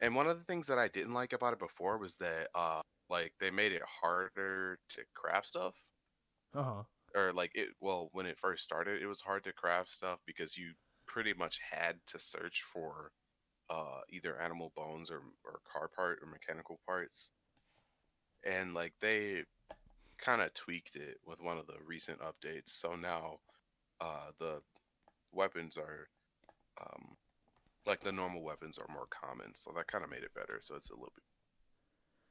And 0.00 0.14
one 0.16 0.28
of 0.28 0.38
the 0.38 0.44
things 0.44 0.66
that 0.68 0.78
I 0.78 0.88
didn't 0.88 1.14
like 1.14 1.32
about 1.34 1.54
it 1.54 1.60
before 1.60 1.98
was 1.98 2.16
that 2.18 2.50
uh 2.54 2.82
like 3.10 3.34
they 3.40 3.50
made 3.50 3.72
it 3.72 3.82
harder 3.84 4.80
to 4.90 5.04
craft 5.14 5.48
stuff. 5.48 5.76
Uh 6.54 6.62
huh. 6.62 6.84
Or 7.14 7.32
like 7.32 7.52
it 7.54 7.70
well, 7.80 8.08
when 8.12 8.26
it 8.26 8.38
first 8.40 8.64
started, 8.64 9.02
it 9.02 9.06
was 9.06 9.20
hard 9.20 9.44
to 9.44 9.52
craft 9.52 9.90
stuff 9.92 10.18
because 10.26 10.56
you 10.56 10.72
pretty 11.06 11.32
much 11.34 11.60
had 11.70 11.96
to 12.08 12.18
search 12.18 12.62
for 12.72 13.12
uh 13.70 14.00
either 14.10 14.40
animal 14.40 14.72
bones 14.76 15.10
or 15.10 15.22
or 15.44 15.60
car 15.72 15.88
part 15.94 16.18
or 16.22 16.28
mechanical 16.28 16.80
parts. 16.86 17.30
And 18.44 18.74
like 18.74 18.94
they 19.00 19.44
kind 20.18 20.42
of 20.42 20.54
tweaked 20.54 20.96
it 20.96 21.18
with 21.26 21.40
one 21.40 21.58
of 21.58 21.66
the 21.66 21.78
recent 21.86 22.20
updates. 22.20 22.70
So 22.70 22.96
now 22.96 23.38
uh 24.00 24.30
the 24.38 24.60
weapons 25.32 25.76
are 25.78 26.08
um 26.80 27.16
like 27.86 28.00
the 28.00 28.12
normal 28.12 28.42
weapons 28.42 28.78
are 28.78 28.92
more 28.92 29.08
common, 29.10 29.52
so 29.54 29.72
that 29.76 29.86
kind 29.88 30.04
of 30.04 30.10
made 30.10 30.24
it 30.24 30.34
better. 30.34 30.60
So 30.62 30.76
it's 30.76 30.90
a 30.90 30.94
little 30.94 31.12
bit 31.14 31.24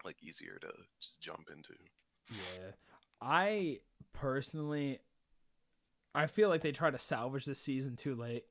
like 0.06 0.18
easier 0.22 0.58
to 0.62 0.70
just 1.02 1.22
jump 1.22 1.50
into. 1.52 1.74
Yeah. 2.30 2.72
I 3.22 3.80
personally 4.14 5.00
I 6.16 6.28
feel 6.28 6.50
like 6.50 6.62
they 6.62 6.72
tried 6.72 6.92
to 6.92 7.00
salvage 7.00 7.46
this 7.46 7.60
season 7.60 7.96
too 7.96 8.14
late 8.16 8.46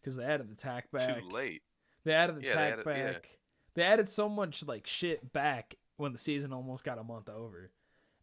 because 0.00 0.16
they 0.16 0.24
added 0.24 0.50
the 0.50 0.56
tack 0.56 0.90
back. 0.90 1.20
Too 1.20 1.28
late. 1.28 1.62
They 2.04 2.12
added 2.12 2.36
the 2.36 2.42
Yeah, 2.42 2.48
they 2.48 2.54
tack 2.54 2.72
added- 2.72 2.84
back. 2.84 2.96
yeah. 2.98 3.36
They 3.74 3.82
added 3.84 4.08
so 4.08 4.28
much 4.28 4.66
like 4.66 4.86
shit 4.88 5.32
back 5.32 5.76
when 5.98 6.12
the 6.12 6.18
season 6.18 6.52
almost 6.52 6.82
got 6.82 6.98
a 6.98 7.04
month 7.04 7.28
over. 7.28 7.70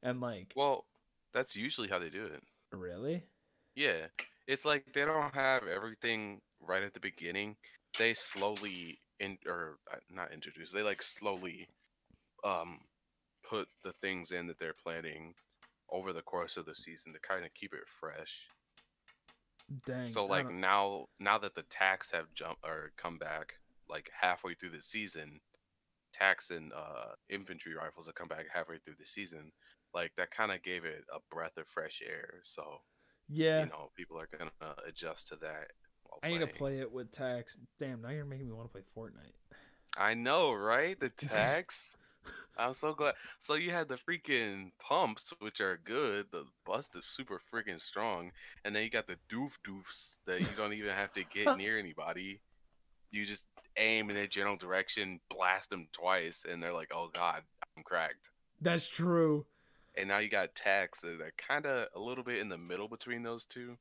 And 0.04 0.20
like 0.20 0.52
Well, 0.56 0.86
that's 1.34 1.56
usually 1.56 1.88
how 1.88 1.98
they 2.00 2.10
do 2.10 2.26
it. 2.26 2.44
really? 2.72 3.24
Yeah, 3.76 4.08
it's 4.48 4.66
like 4.66 4.92
they 4.94 5.06
don't 5.06 5.34
have 5.34 5.66
everything 5.68 6.42
right 6.60 6.84
at 6.84 6.94
the 6.94 7.00
beginning. 7.00 7.56
They 7.98 8.14
slowly 8.16 9.00
in 9.20 9.38
or 9.48 9.78
uh, 9.92 9.98
not 10.10 10.34
introduce. 10.34 10.72
They 10.72 10.84
like 10.84 11.02
slowly 11.02 11.70
um 12.44 12.80
put 13.44 13.70
the 13.84 13.94
things 13.94 14.32
in 14.34 14.48
that 14.48 14.60
they're 14.60 14.74
planning 14.74 15.34
over 15.92 16.14
the 16.14 16.22
course 16.22 16.58
of 16.58 16.66
the 16.66 16.76
season 16.76 17.14
to 17.14 17.20
kind 17.20 17.46
of 17.46 17.54
keep 17.54 17.74
it 17.74 17.84
fresh. 18.00 18.34
Dang. 19.86 20.08
So 20.08 20.26
like 20.26 20.52
now 20.52 21.08
now 21.20 21.38
that 21.40 21.56
the 21.56 21.64
tax 21.64 22.12
have 22.12 22.34
jumped 22.34 22.66
or 22.66 22.92
come 22.98 23.18
back 23.18 23.54
like 23.90 24.10
halfway 24.20 24.54
through 24.54 24.70
the 24.72 24.82
season, 24.82 25.40
tax 26.14 26.52
and 26.52 26.72
uh 26.74 27.14
infantry 27.30 27.74
rifles 27.76 28.06
have 28.06 28.16
come 28.16 28.30
back 28.30 28.46
halfway 28.54 28.78
through 28.80 28.96
the 29.00 29.06
season. 29.06 29.52
Like 29.94 30.12
that 30.18 30.32
kind 30.32 30.52
of 30.52 30.64
gave 30.64 30.86
it 30.86 31.04
a 31.14 31.20
breath 31.34 31.58
of 31.58 31.68
fresh 31.68 32.02
air. 32.06 32.36
So 32.44 32.64
yeah. 33.28 33.62
you 33.62 33.66
know 33.68 33.92
people 33.96 34.18
are 34.18 34.30
gonna 34.38 34.76
adjust 34.88 35.28
to 35.30 35.36
that. 35.42 35.72
I 36.24 36.30
need 36.30 36.40
to 36.40 36.48
play 36.48 36.80
it 36.80 36.92
with 36.92 37.12
tax. 37.12 37.58
Damn, 37.78 38.02
now 38.02 38.10
you're 38.10 38.26
making 38.26 38.48
me 38.48 38.54
want 38.54 38.68
to 38.68 38.72
play 38.72 38.82
Fortnite. 38.96 39.34
I 39.98 40.14
know, 40.14 40.54
right? 40.54 41.00
The 41.00 41.10
tax. 41.28 41.96
I'm 42.58 42.74
so 42.74 42.94
glad. 42.94 43.16
So 43.40 43.54
you 43.54 43.72
had 43.72 43.88
the 43.88 43.98
freaking 43.98 44.72
pumps, 44.80 45.34
which 45.40 45.62
are 45.62 45.80
good. 45.84 46.26
The 46.32 46.46
bust 46.66 46.96
is 46.96 47.06
super 47.06 47.40
freaking 47.54 47.80
strong, 47.80 48.32
and 48.66 48.76
then 48.76 48.84
you 48.84 48.90
got 48.90 49.08
the 49.08 49.18
doof 49.32 49.52
doofs 49.68 50.16
that 50.26 50.40
you 50.40 50.48
don't 50.58 50.74
even 50.74 50.94
have 50.94 51.14
to 51.14 51.24
get 51.24 51.58
near 51.58 51.78
anybody. 51.78 52.40
You 53.12 53.26
just 53.26 53.46
aim 53.78 54.10
in 54.10 54.18
a 54.18 54.28
general 54.28 54.56
direction, 54.56 55.20
blast 55.30 55.70
them 55.70 55.88
twice, 55.92 56.46
and 56.50 56.62
they're 56.62 56.74
like, 56.74 56.92
"Oh 56.94 57.10
God, 57.14 57.44
I'm 57.76 57.84
cracked." 57.84 58.32
That's 58.62 58.88
true. 58.88 59.46
And 59.96 60.08
now 60.08 60.18
you 60.20 60.30
got 60.30 60.56
tax 60.56 61.04
uh, 61.04 61.08
that 61.18 61.22
are 61.22 61.34
kind 61.38 61.66
of 61.66 61.88
a 61.96 62.00
little 62.00 62.24
bit 62.24 62.40
in 62.40 62.50
the 62.50 62.58
middle 62.58 62.88
between 62.88 63.24
those 63.24 63.46
two. 63.46 63.78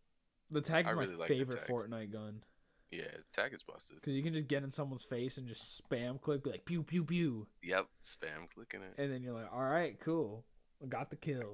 The 0.50 0.60
tag 0.60 0.86
I 0.86 0.90
is 0.90 0.96
my 0.96 1.02
really 1.02 1.26
favorite 1.26 1.66
tags. 1.66 1.70
Fortnite 1.70 2.12
gun 2.12 2.42
Yeah, 2.90 3.02
tag 3.32 3.52
is 3.52 3.62
busted. 3.62 3.96
because 3.96 4.14
you 4.14 4.22
can 4.22 4.32
just 4.32 4.46
get 4.48 4.62
in 4.62 4.70
someone's 4.70 5.02
face 5.04 5.38
and 5.38 5.46
just 5.48 5.82
spam 5.90 6.20
click, 6.20 6.44
be 6.44 6.50
like 6.50 6.64
pew 6.64 6.82
pew 6.82 7.04
pew, 7.04 7.46
Yep, 7.62 7.86
spam 8.04 8.48
clicking 8.54 8.80
it. 8.82 8.94
and 8.96 9.12
then 9.12 9.22
you're 9.22 9.34
like, 9.34 9.52
all 9.52 9.64
right, 9.64 9.98
cool, 10.00 10.44
got 10.88 11.10
the 11.10 11.16
kill. 11.16 11.52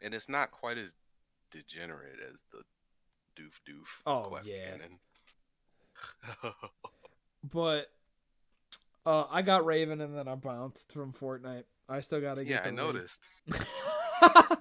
And 0.00 0.14
it's 0.14 0.28
not 0.28 0.50
quite 0.50 0.78
as 0.78 0.94
degenerate 1.50 2.18
as 2.32 2.42
the 2.50 2.62
doof 3.40 3.52
doof. 3.68 3.86
Oh, 4.06 4.38
yeah. 4.44 4.70
cannon. 4.70 4.98
But 7.52 7.90
uh, 9.04 9.24
I 9.30 9.42
got 9.42 9.66
Raven 9.66 10.00
and 10.00 10.16
then 10.16 10.28
I 10.28 10.34
bounced 10.34 10.92
from 10.92 11.12
Fortnite. 11.12 11.64
I 11.88 12.00
still 12.00 12.22
gotta 12.22 12.42
get. 12.44 12.62
yeah. 12.64 12.68
I 12.68 12.70
noticed. 12.70 13.28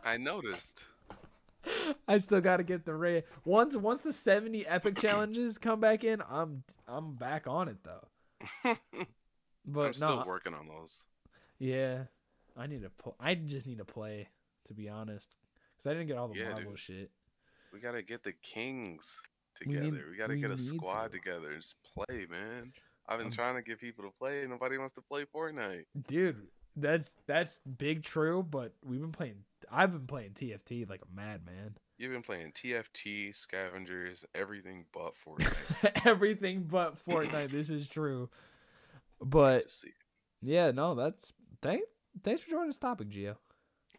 I 0.03 0.17
noticed. 0.17 0.82
I 2.07 2.17
still 2.17 2.41
gotta 2.41 2.63
get 2.63 2.85
the 2.85 2.95
raid. 2.95 3.23
Once 3.45 3.75
once 3.75 4.01
the 4.01 4.13
seventy 4.13 4.65
epic 4.67 4.97
challenges 4.97 5.57
come 5.57 5.79
back 5.79 6.03
in, 6.03 6.21
I'm 6.29 6.63
I'm 6.87 7.15
back 7.15 7.47
on 7.47 7.67
it 7.69 7.77
though. 7.83 8.75
But 9.65 9.85
I'm 9.87 9.93
still 9.93 10.17
no, 10.17 10.23
working 10.27 10.53
on 10.53 10.67
those. 10.67 11.05
yeah, 11.57 12.03
I 12.57 12.67
need 12.67 12.81
to. 12.81 12.89
Pl- 12.89 13.15
I 13.19 13.35
just 13.35 13.65
need 13.65 13.77
to 13.77 13.85
play, 13.85 14.27
to 14.65 14.73
be 14.73 14.89
honest, 14.89 15.37
because 15.77 15.89
I 15.89 15.93
didn't 15.93 16.07
get 16.07 16.17
all 16.17 16.27
the 16.27 16.35
Yeah, 16.37 16.49
Marvel 16.51 16.71
dude. 16.71 16.79
shit. 16.79 17.11
We 17.71 17.79
gotta 17.79 18.01
get 18.01 18.23
the 18.23 18.33
kings 18.43 19.21
We 19.65 19.75
together. 19.75 19.91
need- 19.91 20.09
We, 20.11 20.17
gotta 20.17 20.33
we 20.33 20.41
get 20.41 20.51
a 20.51 20.57
squad 20.57 21.03
to. 21.03 21.09
together 21.17 21.51
and 21.53 21.61
just 21.61 21.75
play, 21.95 22.25
man. 22.29 22.73
I've 23.07 23.19
been 23.19 23.27
Um, 23.27 23.33
trying 23.33 23.55
to 23.55 23.61
get 23.61 23.79
people 23.79 24.03
to 24.03 24.11
play. 24.19 24.45
Nobody 24.47 24.77
wants 24.77 24.93
to 24.95 25.01
play 25.01 25.23
Fortnite. 25.33 25.85
Dude, 26.07 26.47
that's 26.75 27.15
that's 27.25 27.59
big 27.59 28.03
true. 28.03 28.43
But 28.43 28.73
we've 28.83 28.99
been 28.99 29.11
playing. 29.13 29.45
I've 29.71 29.93
been 29.93 30.07
playing 30.07 30.31
TFT 30.31 30.89
like 30.89 31.01
a 31.03 31.15
madman. 31.15 31.77
You've 31.97 32.11
been 32.11 32.23
playing 32.23 32.51
TFT, 32.51 33.35
Scavengers, 33.35 34.25
everything 34.33 34.85
but 34.93 35.13
Fortnite. 35.25 36.01
Everything 36.05 36.63
but 36.69 36.97
Fortnite. 37.05 37.51
this 37.51 37.69
is 37.69 37.87
true. 37.87 38.29
But 39.21 39.71
yeah, 40.41 40.71
no, 40.71 40.95
that's 40.95 41.33
thank 41.61 41.83
thanks 42.23 42.41
for 42.41 42.49
joining 42.49 42.67
this 42.67 42.77
topic, 42.77 43.09
Gio. 43.09 43.35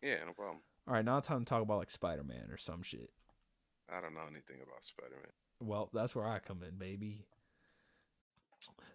Yeah, 0.02 0.16
no 0.26 0.32
problem. 0.32 0.58
All 0.86 0.94
right, 0.94 1.04
now 1.04 1.18
it's 1.18 1.28
time 1.28 1.38
to 1.38 1.44
talk 1.44 1.62
about 1.62 1.78
like 1.78 1.90
Spider 1.90 2.24
Man 2.24 2.50
or 2.50 2.58
some 2.58 2.82
shit. 2.82 3.10
I 3.90 4.00
don't 4.00 4.14
know 4.14 4.20
anything 4.30 4.56
about 4.62 4.84
Spider-Man. 4.84 5.32
Well, 5.60 5.90
that's 5.92 6.16
where 6.16 6.26
I 6.26 6.38
come 6.38 6.62
in, 6.62 6.78
baby. 6.78 7.26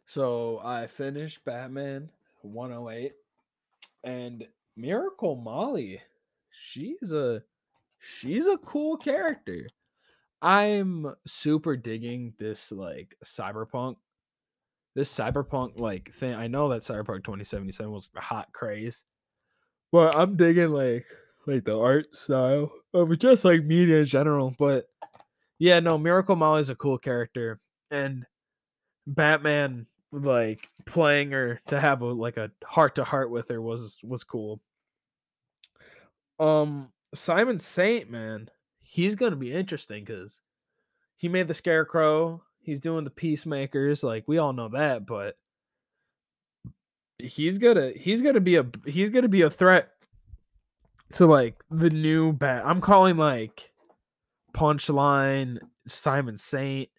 So 0.06 0.60
I 0.63 0.88
finished 0.88 1.46
Batman 1.46 2.10
108 2.41 3.13
and 4.03 4.48
Miracle 4.75 5.36
Molly. 5.36 6.01
She's 6.51 7.13
a 7.13 7.44
she's 8.00 8.48
a 8.48 8.58
cool 8.58 8.98
character. 8.98 9.68
I'm 10.41 11.13
super 11.27 11.75
digging 11.75 12.34
this 12.39 12.72
like 12.72 13.15
cyberpunk 13.24 13.98
this 14.96 15.13
cyberpunk 15.13 15.79
like 15.79 16.13
thing. 16.13 16.34
I 16.34 16.48
know 16.48 16.70
that 16.70 16.82
Cyberpunk 16.82 17.24
2077 17.24 17.91
was 17.91 18.10
the 18.10 18.22
hot 18.22 18.51
craze. 18.53 19.03
But 19.91 20.15
I'm 20.15 20.36
digging 20.36 20.70
like 20.70 21.06
like 21.48 21.65
the 21.65 21.79
art 21.79 22.13
style 22.13 22.72
of 22.94 23.18
just 23.20 23.46
like 23.46 23.63
media 23.63 24.00
in 24.00 24.06
general, 24.06 24.53
but 24.58 24.86
yeah, 25.58 25.79
no, 25.79 25.98
Miracle 25.98 26.36
Molly's 26.36 26.70
a 26.70 26.75
cool 26.75 26.98
character, 26.98 27.60
and 27.91 28.25
Batman 29.08 29.88
like 30.12 30.70
playing 30.86 31.32
her 31.32 31.60
to 31.68 31.79
have 31.79 32.01
a 32.01 32.06
like 32.06 32.38
a 32.38 32.51
heart 32.63 32.96
to 32.96 33.03
heart 33.03 33.29
with 33.32 33.50
her 33.50 33.62
was 33.62 34.00
was 34.03 34.24
cool. 34.24 34.62
Um, 36.39 36.91
Simon 37.13 37.60
Saint, 37.60 38.10
man, 38.10 38.50
he's 38.82 39.16
gonna 39.16 39.36
be 39.36 39.54
interesting 39.54 40.04
because 40.04 40.42
he 41.18 41.28
made 41.28 41.48
the 41.48 41.54
Scarecrow. 41.54 42.44
He's 42.62 42.80
doing 42.80 43.04
the 43.04 43.10
Peacemakers, 43.10 44.04
like 44.04 44.28
we 44.28 44.38
all 44.38 44.54
know 44.54 44.70
that, 44.70 45.06
but 45.06 45.36
he's 47.18 47.58
gonna 47.58 47.92
he's 47.96 48.22
gonna 48.22 48.39
be 48.39 48.56
a 48.56 48.66
he's 48.86 49.10
gonna 49.10 49.28
be 49.28 49.42
a 49.42 49.50
threat 49.50 49.89
to 51.13 51.25
like 51.25 51.63
the 51.70 51.89
new 51.89 52.32
bat. 52.32 52.63
I'm 52.66 52.82
calling 52.82 53.18
like 53.18 53.72
Punchline, 54.54 55.58
Simon 55.88 56.38
Saint, 56.38 56.89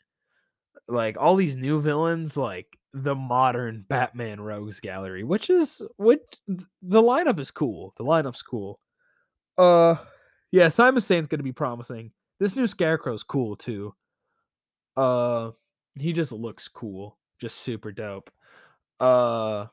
like 0.89 1.17
all 1.19 1.37
these 1.37 1.57
new 1.57 1.81
villains, 1.81 2.37
like 2.37 2.67
the 2.93 3.15
modern 3.15 3.85
Batman 3.89 4.41
Rogues 4.41 4.81
Gallery, 4.81 5.25
which 5.25 5.49
is 5.51 5.83
which 5.97 6.23
the 6.47 7.03
lineup 7.03 7.39
is 7.39 7.51
cool. 7.51 7.93
The 7.97 8.05
lineup's 8.05 8.43
cool. 8.43 8.81
Uh, 9.61 9.97
yeah, 10.51 10.69
Simon 10.69 11.03
Saint's 11.03 11.29
gonna 11.29 11.43
be 11.43 11.53
promising. 11.53 12.13
This 12.39 12.57
new 12.57 12.67
Scarecrow's 12.67 13.23
cool 13.23 13.57
too. 13.57 13.95
Uh, 14.97 15.51
he 15.97 16.15
just 16.15 16.33
looks 16.33 16.67
cool, 16.67 17.19
just 17.39 17.59
super 17.59 17.93
dope. 17.93 18.31
Uh, 18.99 19.67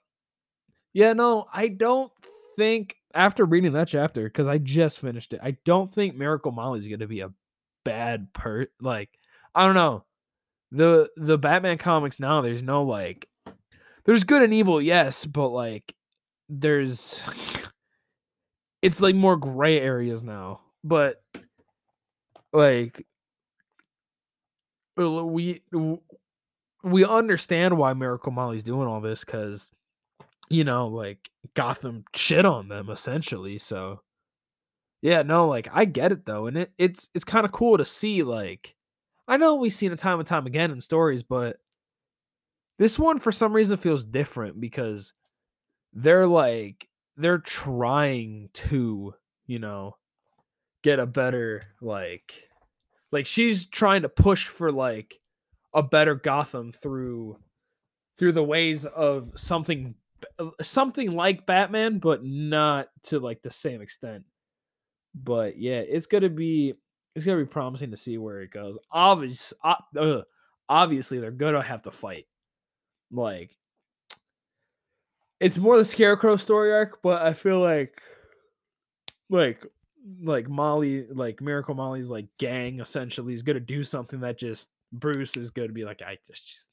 yeah, 0.93 1.13
no, 1.13 1.45
I 1.53 1.69
don't 1.69 2.11
think 2.57 2.97
after 3.13 3.45
reading 3.45 3.71
that 3.73 3.87
chapter 3.87 4.25
because 4.25 4.49
I 4.49 4.57
just 4.57 4.99
finished 4.99 5.31
it. 5.31 5.39
I 5.41 5.55
don't 5.63 5.91
think 5.93 6.15
Miracle 6.15 6.51
Molly's 6.51 6.87
gonna 6.87 7.07
be 7.07 7.21
a 7.21 7.31
bad 7.85 8.33
per 8.33 8.67
like 8.81 9.09
I 9.55 9.65
don't 9.65 9.75
know. 9.75 10.03
The 10.73 11.09
the 11.15 11.37
Batman 11.37 11.77
comics 11.77 12.19
now 12.19 12.41
there's 12.41 12.61
no 12.61 12.83
like 12.83 13.29
there's 14.03 14.25
good 14.25 14.41
and 14.41 14.53
evil, 14.53 14.81
yes, 14.81 15.23
but 15.23 15.47
like 15.47 15.95
there's 16.49 17.23
it's 18.81 19.01
like 19.01 19.15
more 19.15 19.37
gray 19.37 19.79
areas 19.79 20.23
now. 20.23 20.61
But 20.83 21.21
like 22.53 23.05
we 24.95 25.61
we 26.83 27.05
understand 27.05 27.77
why 27.77 27.93
Miracle 27.93 28.31
Molly's 28.31 28.63
doing 28.63 28.87
all 28.87 29.01
this 29.01 29.23
because, 29.23 29.71
you 30.49 30.63
know, 30.63 30.87
like 30.87 31.29
Gotham 31.53 32.05
shit 32.15 32.45
on 32.45 32.67
them 32.67 32.89
essentially. 32.89 33.57
So, 33.57 34.01
yeah, 35.01 35.21
no, 35.21 35.47
like 35.47 35.67
I 35.71 35.85
get 35.85 36.11
it 36.11 36.25
though, 36.25 36.47
and 36.47 36.57
it 36.57 36.71
it's 36.77 37.09
it's 37.13 37.25
kind 37.25 37.45
of 37.45 37.51
cool 37.51 37.77
to 37.77 37.85
see. 37.85 38.23
Like, 38.23 38.75
I 39.27 39.37
know 39.37 39.55
we've 39.55 39.73
seen 39.73 39.91
it 39.91 39.99
time 39.99 40.19
and 40.19 40.27
time 40.27 40.45
again 40.47 40.71
in 40.71 40.81
stories, 40.81 41.23
but 41.23 41.57
this 42.79 42.97
one 42.97 43.19
for 43.19 43.31
some 43.31 43.53
reason 43.53 43.77
feels 43.77 44.05
different 44.05 44.59
because 44.59 45.13
they're 45.93 46.27
like 46.27 46.87
they're 47.17 47.39
trying 47.39 48.49
to, 48.53 49.13
you 49.45 49.59
know, 49.59 49.97
get 50.83 50.99
a 50.99 51.05
better 51.05 51.61
like 51.81 52.47
like 53.11 53.25
she's 53.25 53.65
trying 53.65 54.03
to 54.03 54.09
push 54.09 54.47
for 54.47 54.71
like 54.71 55.19
a 55.73 55.83
better 55.83 56.15
Gotham 56.15 56.71
through 56.71 57.37
through 58.17 58.31
the 58.31 58.43
ways 58.43 58.85
of 58.85 59.31
something 59.35 59.95
uh, 60.39 60.49
something 60.61 61.11
like 61.11 61.45
Batman 61.45 61.99
but 61.99 62.23
not 62.23 62.87
to 63.03 63.19
like 63.19 63.41
the 63.41 63.51
same 63.51 63.81
extent. 63.81 64.23
But 65.15 65.57
yeah, 65.57 65.79
it's 65.79 66.07
going 66.07 66.23
to 66.23 66.29
be 66.29 66.73
it's 67.15 67.25
going 67.25 67.39
to 67.39 67.45
be 67.45 67.49
promising 67.49 67.91
to 67.91 67.97
see 67.97 68.17
where 68.17 68.41
it 68.41 68.51
goes. 68.51 68.77
Obvious 68.91 69.53
uh, 69.63 70.21
obviously 70.69 71.19
they're 71.19 71.31
going 71.31 71.55
to 71.55 71.61
have 71.61 71.81
to 71.83 71.91
fight. 71.91 72.27
Like 73.11 73.51
it's 75.39 75.57
more 75.57 75.77
the 75.77 75.85
scarecrow 75.85 76.35
story 76.35 76.73
arc, 76.73 77.01
but 77.01 77.21
I 77.21 77.33
feel 77.33 77.59
like 77.59 78.01
like 79.29 79.65
like 80.23 80.47
Molly, 80.47 81.05
like 81.09 81.41
Miracle 81.41 81.75
Molly's 81.75 82.07
like 82.07 82.27
gang 82.39 82.79
essentially 82.79 83.33
is 83.33 83.43
gonna 83.43 83.59
do 83.59 83.83
something 83.83 84.21
that 84.21 84.39
just 84.39 84.69
Bruce 84.91 85.37
is 85.37 85.51
gonna 85.51 85.69
be 85.69 85.85
like, 85.85 86.01
I 86.01 86.17
just 86.31 86.69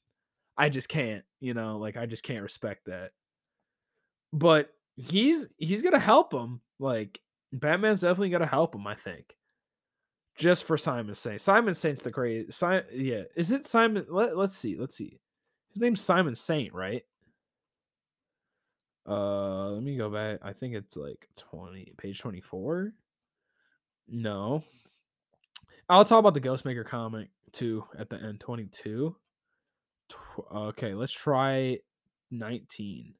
I 0.57 0.69
just 0.69 0.89
can't, 0.89 1.23
you 1.39 1.53
know, 1.53 1.77
like 1.77 1.97
I 1.97 2.05
just 2.05 2.23
can't 2.23 2.43
respect 2.43 2.85
that. 2.85 3.11
But 4.33 4.73
he's 4.95 5.47
he's 5.57 5.81
gonna 5.81 5.99
help 5.99 6.33
him. 6.33 6.61
Like 6.79 7.19
Batman's 7.51 8.01
definitely 8.01 8.29
gonna 8.29 8.45
help 8.47 8.73
him, 8.73 8.87
I 8.87 8.95
think. 8.95 9.35
Just 10.37 10.65
for 10.65 10.77
Simon's 10.77 11.19
sake. 11.19 11.39
Simon 11.39 11.73
Saint's 11.73 12.01
the 12.01 12.11
crazy. 12.11 12.51
Si- 12.51 12.81
yeah, 12.93 13.23
is 13.37 13.51
it 13.51 13.65
Simon? 13.65 14.05
Let, 14.09 14.35
let's 14.35 14.55
see. 14.55 14.75
Let's 14.77 14.95
see. 14.95 15.19
His 15.73 15.81
name's 15.81 16.01
Simon 16.01 16.35
Saint, 16.35 16.73
right? 16.73 17.03
Uh, 19.07 19.69
let 19.69 19.83
me 19.83 19.97
go 19.97 20.09
back. 20.09 20.39
I 20.41 20.53
think 20.53 20.75
it's 20.75 20.97
like 20.97 21.27
20, 21.37 21.93
page 21.97 22.19
24. 22.19 22.93
No. 24.07 24.63
I'll 25.89 26.05
talk 26.05 26.19
about 26.19 26.33
the 26.33 26.41
Ghostmaker 26.41 26.85
comic 26.85 27.29
too 27.51 27.85
at 27.97 28.09
the 28.09 28.17
end. 28.17 28.39
22. 28.39 29.15
Tw- 30.09 30.15
okay, 30.53 30.93
let's 30.93 31.11
try 31.11 31.77
19. 32.31 33.13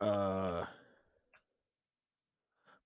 Uh, 0.00 0.64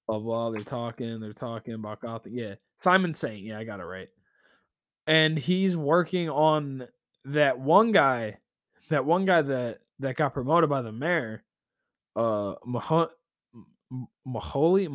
blah 0.06 0.18
blah. 0.18 0.50
They're 0.50 0.60
talking. 0.60 1.20
They're 1.20 1.32
talking 1.32 1.74
about 1.74 2.00
Gotham. 2.00 2.32
Yeah, 2.32 2.54
Simon 2.76 3.14
Saint. 3.14 3.44
Yeah, 3.44 3.58
I 3.58 3.64
got 3.64 3.80
it 3.80 3.84
right. 3.84 4.08
And 5.06 5.38
he's 5.38 5.76
working 5.76 6.28
on 6.28 6.86
that 7.24 7.58
one 7.58 7.92
guy, 7.92 8.38
that 8.90 9.04
one 9.04 9.24
guy 9.24 9.42
that 9.42 9.78
that 10.00 10.16
got 10.16 10.34
promoted 10.34 10.70
by 10.70 10.82
the 10.82 10.92
mayor, 10.92 11.44
uh, 12.16 12.54
Mahon, 12.64 13.08
Mahoney, 14.24 14.88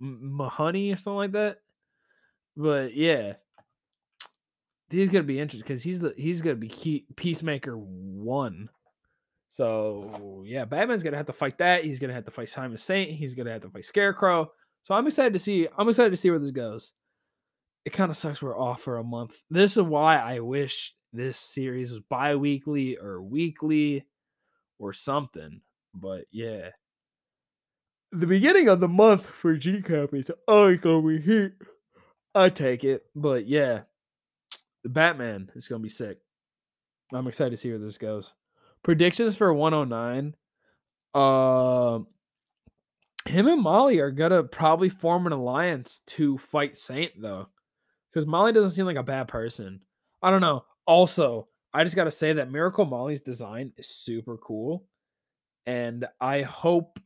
Mahoney 0.00 0.92
or 0.92 0.96
something 0.96 1.16
like 1.16 1.32
that. 1.32 1.58
But 2.56 2.94
yeah, 2.94 3.34
he's 4.90 5.10
gonna 5.10 5.24
be 5.24 5.40
interesting 5.40 5.66
because 5.66 5.82
he's 5.82 6.00
the 6.00 6.14
he's 6.16 6.40
gonna 6.40 6.56
be 6.56 6.68
key, 6.68 7.06
Peacemaker 7.16 7.76
one. 7.76 8.68
So 9.48 10.44
yeah, 10.46 10.64
Batman's 10.64 11.02
gonna 11.02 11.16
have 11.16 11.26
to 11.26 11.32
fight 11.32 11.58
that. 11.58 11.84
He's 11.84 11.98
gonna 11.98 12.14
have 12.14 12.24
to 12.24 12.30
fight 12.30 12.48
Simon 12.48 12.78
Saint. 12.78 13.10
He's 13.12 13.34
gonna 13.34 13.52
have 13.52 13.62
to 13.62 13.70
fight 13.70 13.84
Scarecrow. 13.84 14.50
So 14.82 14.94
I'm 14.94 15.06
excited 15.06 15.32
to 15.32 15.38
see. 15.38 15.68
I'm 15.76 15.88
excited 15.88 16.10
to 16.10 16.16
see 16.16 16.30
where 16.30 16.38
this 16.38 16.50
goes. 16.50 16.92
It 17.84 17.92
kind 17.92 18.10
of 18.10 18.16
sucks 18.16 18.42
we're 18.42 18.58
off 18.58 18.82
for 18.82 18.98
a 18.98 19.04
month. 19.04 19.42
This 19.50 19.76
is 19.76 19.82
why 19.82 20.16
I 20.16 20.40
wish 20.40 20.94
this 21.12 21.38
series 21.38 21.90
was 21.90 22.00
bi-weekly 22.00 22.96
or 22.96 23.22
weekly 23.22 24.06
or 24.78 24.92
something. 24.92 25.60
But 25.94 26.24
yeah. 26.30 26.70
The 28.12 28.26
beginning 28.26 28.68
of 28.68 28.80
the 28.80 28.88
month 28.88 29.26
for 29.26 29.56
G 29.56 29.82
copies, 29.82 30.30
I 30.48 30.74
gonna 30.74 31.18
hit. 31.18 31.54
I 32.34 32.48
take 32.48 32.84
it. 32.84 33.04
But 33.14 33.46
yeah. 33.46 33.82
The 34.82 34.88
Batman 34.90 35.50
is 35.54 35.68
gonna 35.68 35.82
be 35.82 35.88
sick. 35.88 36.18
I'm 37.12 37.26
excited 37.26 37.50
to 37.50 37.56
see 37.56 37.70
where 37.70 37.78
this 37.78 37.98
goes. 37.98 38.32
Predictions 38.82 39.36
for 39.36 39.52
109. 39.52 40.34
Uh 41.14 42.00
him 43.26 43.48
and 43.48 43.62
Molly 43.62 44.00
are 44.00 44.10
gonna 44.10 44.42
probably 44.42 44.88
form 44.88 45.26
an 45.26 45.32
alliance 45.32 46.02
to 46.06 46.36
fight 46.38 46.76
Saint 46.76 47.12
though. 47.20 47.48
Because 48.12 48.26
Molly 48.26 48.52
doesn't 48.52 48.72
seem 48.72 48.86
like 48.86 48.96
a 48.96 49.02
bad 49.02 49.28
person. 49.28 49.80
I 50.22 50.30
don't 50.30 50.40
know. 50.40 50.64
Also, 50.86 51.48
I 51.74 51.84
just 51.84 51.96
gotta 51.96 52.10
say 52.10 52.32
that 52.34 52.50
Miracle 52.50 52.84
Molly's 52.84 53.20
design 53.20 53.72
is 53.76 53.88
super 53.88 54.36
cool 54.38 54.86
and 55.66 56.06
I 56.20 56.42
hope 56.42 56.98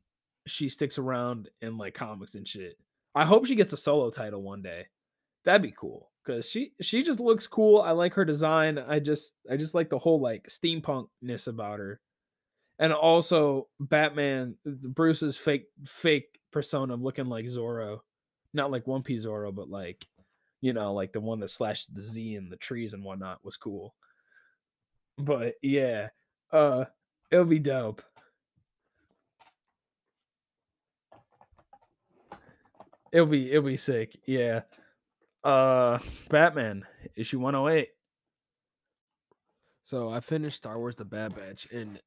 she 0.46 0.68
sticks 0.68 0.98
around 0.98 1.48
in 1.60 1.78
like 1.78 1.94
comics 1.94 2.34
and 2.34 2.46
shit. 2.46 2.76
I 3.14 3.24
hope 3.24 3.46
she 3.46 3.54
gets 3.54 3.72
a 3.72 3.76
solo 3.76 4.10
title 4.10 4.42
one 4.42 4.62
day. 4.62 4.86
That'd 5.44 5.62
be 5.62 5.74
cool 5.76 6.10
because 6.24 6.48
she 6.48 6.72
she 6.80 7.02
just 7.02 7.20
looks 7.20 7.46
cool. 7.46 7.80
I 7.80 7.92
like 7.92 8.14
her 8.14 8.24
design. 8.24 8.78
I 8.78 8.98
just 8.98 9.34
I 9.50 9.56
just 9.56 9.74
like 9.74 9.88
the 9.88 9.98
whole 9.98 10.20
like 10.20 10.48
steampunkness 10.48 11.48
about 11.48 11.78
her, 11.78 12.00
and 12.78 12.92
also 12.92 13.68
Batman 13.80 14.56
Bruce's 14.64 15.36
fake 15.36 15.66
fake 15.86 16.38
persona 16.52 16.94
of 16.94 17.02
looking 17.02 17.26
like 17.26 17.44
Zorro, 17.44 18.00
not 18.52 18.70
like 18.70 18.86
One 18.86 19.02
Piece 19.02 19.26
Zorro, 19.26 19.54
but 19.54 19.70
like 19.70 20.06
you 20.60 20.72
know 20.72 20.92
like 20.92 21.12
the 21.12 21.20
one 21.20 21.40
that 21.40 21.50
slashed 21.50 21.94
the 21.94 22.02
Z 22.02 22.34
in 22.34 22.50
the 22.50 22.56
trees 22.56 22.92
and 22.94 23.04
whatnot 23.04 23.44
was 23.44 23.56
cool. 23.56 23.94
But 25.18 25.54
yeah, 25.62 26.08
uh, 26.52 26.84
it'll 27.30 27.44
be 27.44 27.58
dope. 27.58 28.02
It'll 33.12 33.26
be 33.26 33.50
it'll 33.50 33.62
be 33.62 33.76
sick. 33.76 34.16
Yeah. 34.26 34.62
Uh 35.42 35.98
Batman, 36.30 36.84
issue 37.16 37.38
108. 37.40 37.88
So 39.82 40.10
I 40.10 40.20
finished 40.20 40.58
Star 40.58 40.78
Wars 40.78 40.96
the 40.96 41.04
Bad 41.04 41.34
Batch 41.34 41.66
and 41.72 41.98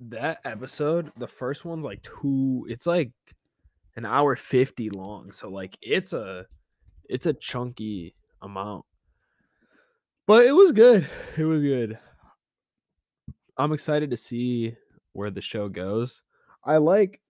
that 0.00 0.40
episode, 0.44 1.12
the 1.16 1.26
first 1.26 1.64
one's 1.64 1.84
like 1.84 2.02
two 2.02 2.66
it's 2.68 2.86
like 2.86 3.12
an 3.96 4.04
hour 4.04 4.36
50 4.36 4.90
long. 4.90 5.32
So 5.32 5.48
like 5.48 5.78
it's 5.80 6.12
a 6.12 6.46
it's 7.08 7.26
a 7.26 7.32
chunky 7.32 8.14
amount. 8.42 8.84
But 10.26 10.46
it 10.46 10.52
was 10.52 10.72
good. 10.72 11.08
It 11.36 11.44
was 11.44 11.62
good. 11.62 11.98
I'm 13.56 13.72
excited 13.72 14.10
to 14.10 14.16
see 14.16 14.76
where 15.12 15.30
the 15.30 15.40
show 15.40 15.68
goes. 15.68 16.22
I 16.64 16.78
like 16.78 17.20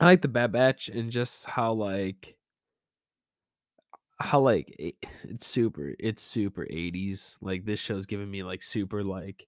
I 0.00 0.06
like 0.06 0.22
the 0.22 0.28
Bad 0.28 0.52
Batch 0.52 0.88
and 0.88 1.10
just 1.10 1.44
how 1.44 1.72
like 1.72 2.36
how 4.18 4.40
like 4.40 4.74
eh, 4.78 4.92
it's 5.24 5.46
super 5.46 5.94
it's 5.98 6.22
super 6.22 6.66
80s. 6.70 7.36
Like 7.40 7.64
this 7.64 7.80
show's 7.80 8.06
giving 8.06 8.30
me 8.30 8.42
like 8.42 8.62
super 8.62 9.02
like 9.04 9.46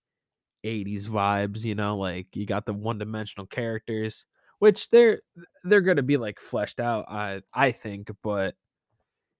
80s 0.64 1.08
vibes, 1.08 1.64
you 1.64 1.74
know, 1.74 1.96
like 1.98 2.28
you 2.36 2.46
got 2.46 2.66
the 2.66 2.74
one-dimensional 2.74 3.46
characters, 3.46 4.26
which 4.60 4.90
they're 4.90 5.22
they're 5.64 5.80
going 5.82 5.98
to 5.98 6.02
be 6.02 6.16
like 6.16 6.40
fleshed 6.40 6.80
out 6.80 7.06
I 7.10 7.42
I 7.54 7.72
think, 7.72 8.10
but 8.22 8.54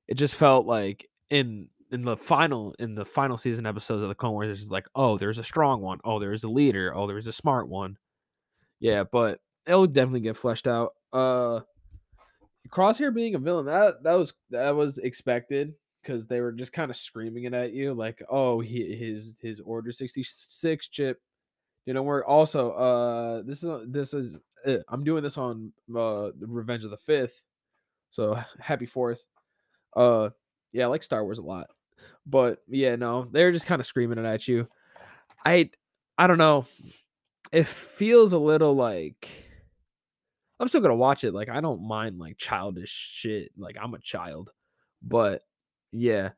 it 0.09 0.15
just 0.15 0.37
felt 0.37 0.67
like 0.67 1.09
in 1.31 1.69
in 1.93 2.03
the 2.03 2.17
final 2.17 2.75
in 2.79 2.95
the 2.95 3.05
final 3.05 3.37
season 3.39 3.67
episodes 3.67 4.03
of 4.03 4.09
the 4.09 4.15
Clone 4.15 4.33
Wars, 4.33 4.63
it's 4.63 4.71
like, 4.71 4.89
oh, 4.95 5.19
there's 5.19 5.39
a 5.39 5.45
strong 5.45 5.83
one. 5.83 6.01
Oh, 6.05 6.19
there's 6.19 6.45
a 6.45 6.49
leader. 6.49 6.93
Oh, 6.95 7.07
there's 7.07 7.27
a 7.27 7.33
smart 7.33 7.69
one. 7.69 7.99
Yeah, 8.81 9.05
but 9.05 9.41
it'll 9.67 9.87
definitely 9.87 10.21
get 10.21 10.37
fleshed 10.37 10.67
out. 10.67 10.93
Uh 11.13 11.61
Crosshair 12.71 13.15
being 13.15 13.35
a 13.35 13.39
villain, 13.39 13.67
that 13.67 14.03
that 14.03 14.15
was 14.15 14.33
that 14.51 14.71
was 14.71 14.99
expected 14.99 15.75
because 16.03 16.27
they 16.27 16.41
were 16.41 16.53
just 16.53 16.73
kind 16.73 16.91
of 16.91 16.97
screaming 16.97 17.45
it 17.45 17.55
at 17.55 17.73
you, 17.73 17.95
like, 17.95 18.23
oh, 18.29 18.61
he, 18.61 18.97
his 18.97 19.37
his 19.41 19.61
Order 19.61 19.93
66 19.93 20.89
chip 20.89 21.21
didn't 21.87 22.05
work. 22.05 22.25
Also, 22.29 22.73
uh 22.73 23.43
this 23.43 23.63
is 23.63 23.71
this 23.89 24.15
is 24.15 24.39
uh, 24.67 24.79
I'm 24.89 25.05
doing 25.05 25.23
this 25.23 25.39
on 25.39 25.73
uh 25.95 26.31
Revenge 26.41 26.85
of 26.85 26.91
the 26.91 26.97
Fifth. 26.97 27.43
So 28.11 28.39
happy 28.61 28.87
fourth. 28.87 29.27
Uh 29.97 30.31
yeah, 30.73 30.85
I 30.85 30.89
like 30.89 31.03
Star 31.03 31.25
Wars 31.25 31.39
a 31.39 31.43
lot. 31.43 31.69
But 32.27 32.59
yeah, 32.69 32.97
no, 32.97 33.29
they're 33.31 33.53
just 33.53 33.67
kind 33.67 33.81
of 33.81 33.87
screaming 33.87 34.19
it 34.19 34.25
at 34.25 34.47
you. 34.49 34.69
I 35.45 35.71
I 36.19 36.27
don't 36.27 36.39
know. 36.39 36.67
It 37.51 37.67
feels 37.67 38.33
a 38.33 38.39
little 38.39 38.75
like 38.75 39.29
I'm 40.61 40.69
still 40.69 40.81
gonna 40.81 40.95
watch 40.95 41.25
it. 41.25 41.35
Like 41.35 41.49
I 41.49 41.61
don't 41.61 41.87
mind 41.87 42.19
like 42.19 42.39
childish 42.39 42.91
shit. 42.91 43.51
Like 43.57 43.77
I'm 43.81 43.95
a 43.95 43.99
child, 43.99 44.51
but 45.03 45.43
yeah, 45.91 46.31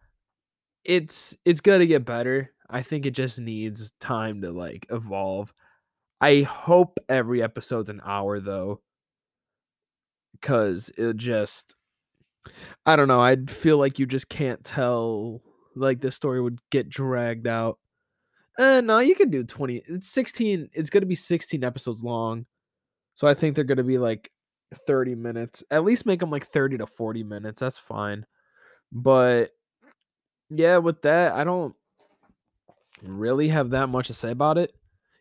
it's 0.84 1.36
it's 1.44 1.60
gonna 1.60 1.86
get 1.86 2.04
better. 2.06 2.50
I 2.68 2.82
think 2.82 3.06
it 3.06 3.10
just 3.10 3.38
needs 3.38 3.92
time 4.00 4.40
to 4.42 4.50
like 4.50 4.86
evolve. 4.90 5.52
I 6.20 6.42
hope 6.42 6.98
every 7.08 7.42
episode's 7.42 7.90
an 7.90 8.00
hour 8.04 8.40
though. 8.40 8.80
Cause 10.40 10.90
it 10.96 11.16
just 11.16 11.74
I 12.86 12.96
don't 12.96 13.08
know, 13.08 13.20
I'd 13.20 13.50
feel 13.50 13.78
like 13.78 13.98
you 13.98 14.06
just 14.06 14.28
can't 14.28 14.64
tell 14.64 15.42
like 15.76 16.00
this 16.00 16.14
story 16.14 16.40
would 16.40 16.58
get 16.70 16.88
dragged 16.88 17.46
out. 17.46 17.78
Uh 18.58 18.80
no, 18.80 18.98
you 19.00 19.14
can 19.14 19.30
do 19.30 19.44
20. 19.44 19.82
It's 19.86 20.08
16. 20.08 20.70
It's 20.72 20.90
going 20.90 21.02
to 21.02 21.06
be 21.06 21.14
16 21.14 21.64
episodes 21.64 22.04
long. 22.04 22.46
So 23.14 23.26
I 23.26 23.34
think 23.34 23.54
they're 23.54 23.64
going 23.64 23.78
to 23.78 23.84
be 23.84 23.98
like 23.98 24.30
30 24.86 25.14
minutes. 25.14 25.64
At 25.70 25.84
least 25.84 26.06
make 26.06 26.20
them 26.20 26.30
like 26.30 26.46
30 26.46 26.78
to 26.78 26.86
40 26.86 27.24
minutes. 27.24 27.60
That's 27.60 27.78
fine. 27.78 28.26
But 28.92 29.50
yeah, 30.50 30.78
with 30.78 31.02
that, 31.02 31.32
I 31.32 31.44
don't 31.44 31.74
really 33.02 33.48
have 33.48 33.70
that 33.70 33.88
much 33.88 34.08
to 34.08 34.14
say 34.14 34.30
about 34.30 34.58
it. 34.58 34.72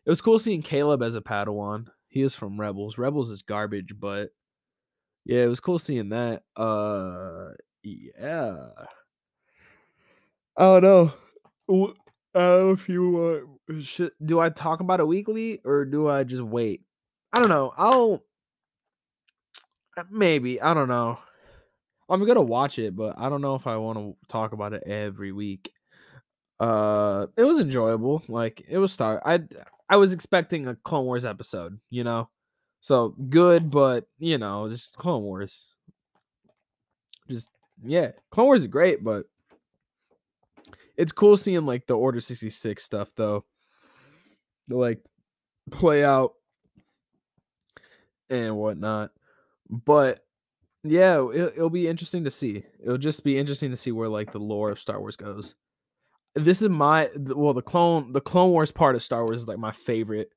It 0.06 0.10
was 0.10 0.22
cool 0.22 0.38
seeing 0.38 0.62
Caleb 0.62 1.02
as 1.02 1.16
a 1.16 1.22
Padawan. 1.22 1.88
He 2.08 2.22
is 2.22 2.36
from 2.36 2.60
Rebels. 2.60 2.98
Rebels 2.98 3.32
is 3.32 3.42
garbage, 3.42 3.96
but 4.00 4.30
yeah, 5.26 5.44
it 5.44 5.48
was 5.48 5.60
cool 5.60 5.80
seeing 5.80 6.10
that. 6.10 6.44
Uh 6.56 7.54
yeah. 7.84 8.68
I 10.58 10.80
don't 10.80 10.84
know. 10.84 11.14
I 12.36 12.40
don't 12.40 12.68
know 12.68 12.72
if 12.72 12.90
you 12.90 13.48
uh, 13.70 13.82
should 13.82 14.12
do 14.24 14.40
I 14.40 14.50
talk 14.50 14.80
about 14.80 15.00
it 15.00 15.08
weekly 15.08 15.60
or 15.66 15.86
do 15.86 16.08
I 16.08 16.24
just 16.24 16.44
wait? 16.44 16.82
I 17.32 17.40
don't 17.40 17.50
know. 17.50 17.74
I'll 17.78 18.24
uh, 19.98 20.04
maybe. 20.12 20.62
I 20.62 20.74
don't 20.74 20.88
know. 20.90 21.20
I'm 22.10 22.26
gonna 22.26 22.42
watch 22.42 22.80
it, 22.80 22.96
but 22.96 23.18
I 23.18 23.30
don't 23.30 23.42
know 23.42 23.56
if 23.56 23.66
I 23.66 23.78
want 23.78 23.98
to 23.98 24.16
talk 24.28 24.54
about 24.54 24.74
it 24.74 24.84
every 24.86 25.32
week. 25.32 25.72
Uh, 26.60 27.28
it 27.38 27.44
was 27.44 27.60
enjoyable. 27.60 28.24
Like 28.28 28.64
it 28.68 28.78
was 28.78 28.92
start. 28.92 29.24
I 29.26 29.42
I 29.90 29.98
was 29.98 30.14
expecting 30.14 30.68
a 30.68 30.76
Clone 30.76 31.06
Wars 31.06 31.26
episode, 31.26 31.80
you 31.90 32.04
know, 32.04 32.30
so 32.82 33.10
good, 33.10 33.72
but 33.72 34.06
you 34.20 34.38
know, 34.38 34.70
just 34.70 34.98
Clone 34.98 35.24
Wars. 35.24 35.68
Just 37.30 37.50
yeah, 37.84 38.12
Clone 38.32 38.48
Wars 38.48 38.62
is 38.62 38.68
great, 38.68 39.04
but 39.04 39.26
it's 40.98 41.12
cool 41.12 41.38
seeing 41.38 41.66
like 41.66 41.88
the 41.88 41.98
Order 41.98 42.22
sixty 42.22 42.50
six 42.50 42.84
stuff 42.84 43.14
though, 43.16 43.46
like 44.70 45.00
play 45.72 46.04
out 46.04 46.34
and 48.30 48.56
whatnot. 48.58 49.12
But 49.70 50.20
yeah, 50.84 51.26
it, 51.32 51.54
it'll 51.56 51.70
be 51.70 51.88
interesting 51.88 52.26
to 52.26 52.32
see. 52.32 52.64
It'll 52.82 52.98
just 52.98 53.24
be 53.24 53.38
interesting 53.38 53.72
to 53.72 53.78
see 53.78 53.92
where 53.92 54.10
like 54.10 54.32
the 54.32 54.40
lore 54.40 54.72
of 54.72 54.80
Star 54.80 55.00
Wars 55.00 55.16
goes. 55.16 55.56
This 56.36 56.62
is 56.62 56.70
my 56.70 57.10
well, 57.16 57.54
the 57.54 57.62
clone 57.62 58.12
the 58.12 58.22
Clone 58.22 58.52
Wars 58.52 58.72
part 58.72 58.96
of 58.96 59.04
Star 59.04 59.24
Wars 59.24 59.42
is 59.42 59.48
like 59.48 59.60
my 59.60 59.72
favorite 59.72 60.30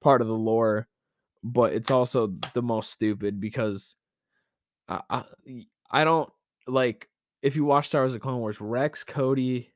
part 0.00 0.20
of 0.20 0.28
the 0.28 0.34
lore, 0.34 0.88
but 1.42 1.72
it's 1.72 1.90
also 1.90 2.34
the 2.54 2.62
most 2.62 2.90
stupid 2.90 3.40
because 3.40 3.96
I 4.88 5.00
I, 5.10 5.24
I 5.90 6.04
don't 6.04 6.30
like 6.66 7.08
if 7.42 7.56
you 7.56 7.64
watch 7.64 7.88
Star 7.88 8.02
Wars: 8.02 8.12
The 8.12 8.20
Clone 8.20 8.40
Wars, 8.40 8.60
Rex, 8.60 9.02
Cody, 9.04 9.71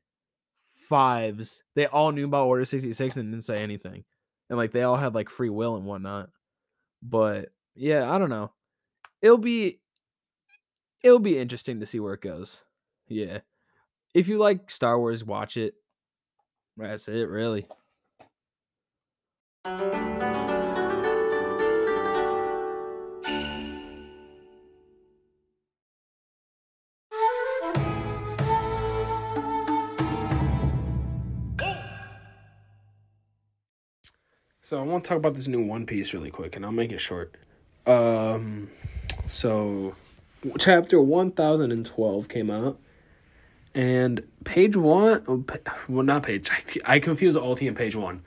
Fives, 0.88 1.62
they 1.74 1.86
all 1.86 2.12
knew 2.12 2.26
about 2.26 2.46
Order 2.46 2.64
sixty 2.64 2.92
six 2.92 3.16
and 3.16 3.30
didn't 3.30 3.44
say 3.44 3.62
anything, 3.62 4.04
and 4.48 4.58
like 4.58 4.72
they 4.72 4.82
all 4.82 4.96
had 4.96 5.14
like 5.14 5.30
free 5.30 5.50
will 5.50 5.76
and 5.76 5.84
whatnot. 5.84 6.30
But 7.02 7.50
yeah, 7.74 8.10
I 8.10 8.18
don't 8.18 8.30
know. 8.30 8.52
It'll 9.20 9.38
be 9.38 9.80
it'll 11.02 11.18
be 11.18 11.38
interesting 11.38 11.80
to 11.80 11.86
see 11.86 12.00
where 12.00 12.14
it 12.14 12.20
goes. 12.20 12.62
Yeah. 13.08 13.40
If 14.14 14.28
you 14.28 14.38
like 14.38 14.70
Star 14.70 14.98
Wars, 14.98 15.24
watch 15.24 15.56
it. 15.56 15.74
That's 16.76 17.08
it, 17.08 17.28
really. 17.28 17.66
So 34.66 34.80
I 34.80 34.82
want 34.82 35.04
to 35.04 35.08
talk 35.08 35.18
about 35.18 35.36
this 35.36 35.46
new 35.46 35.62
One 35.62 35.86
Piece 35.86 36.12
really 36.12 36.32
quick, 36.32 36.56
and 36.56 36.64
I'll 36.64 36.72
make 36.72 36.90
it 36.90 37.00
short. 37.00 37.36
Um, 37.86 38.68
so 39.28 39.94
chapter 40.58 41.00
one 41.00 41.30
thousand 41.30 41.70
and 41.70 41.86
twelve 41.86 42.26
came 42.26 42.50
out, 42.50 42.76
and 43.76 44.26
page 44.42 44.76
one, 44.76 45.46
well, 45.88 46.02
not 46.02 46.24
page. 46.24 46.50
I 46.84 46.94
I 46.94 46.98
confuse 46.98 47.36
Ulti 47.36 47.68
and 47.68 47.76
page 47.76 47.94
one, 47.94 48.24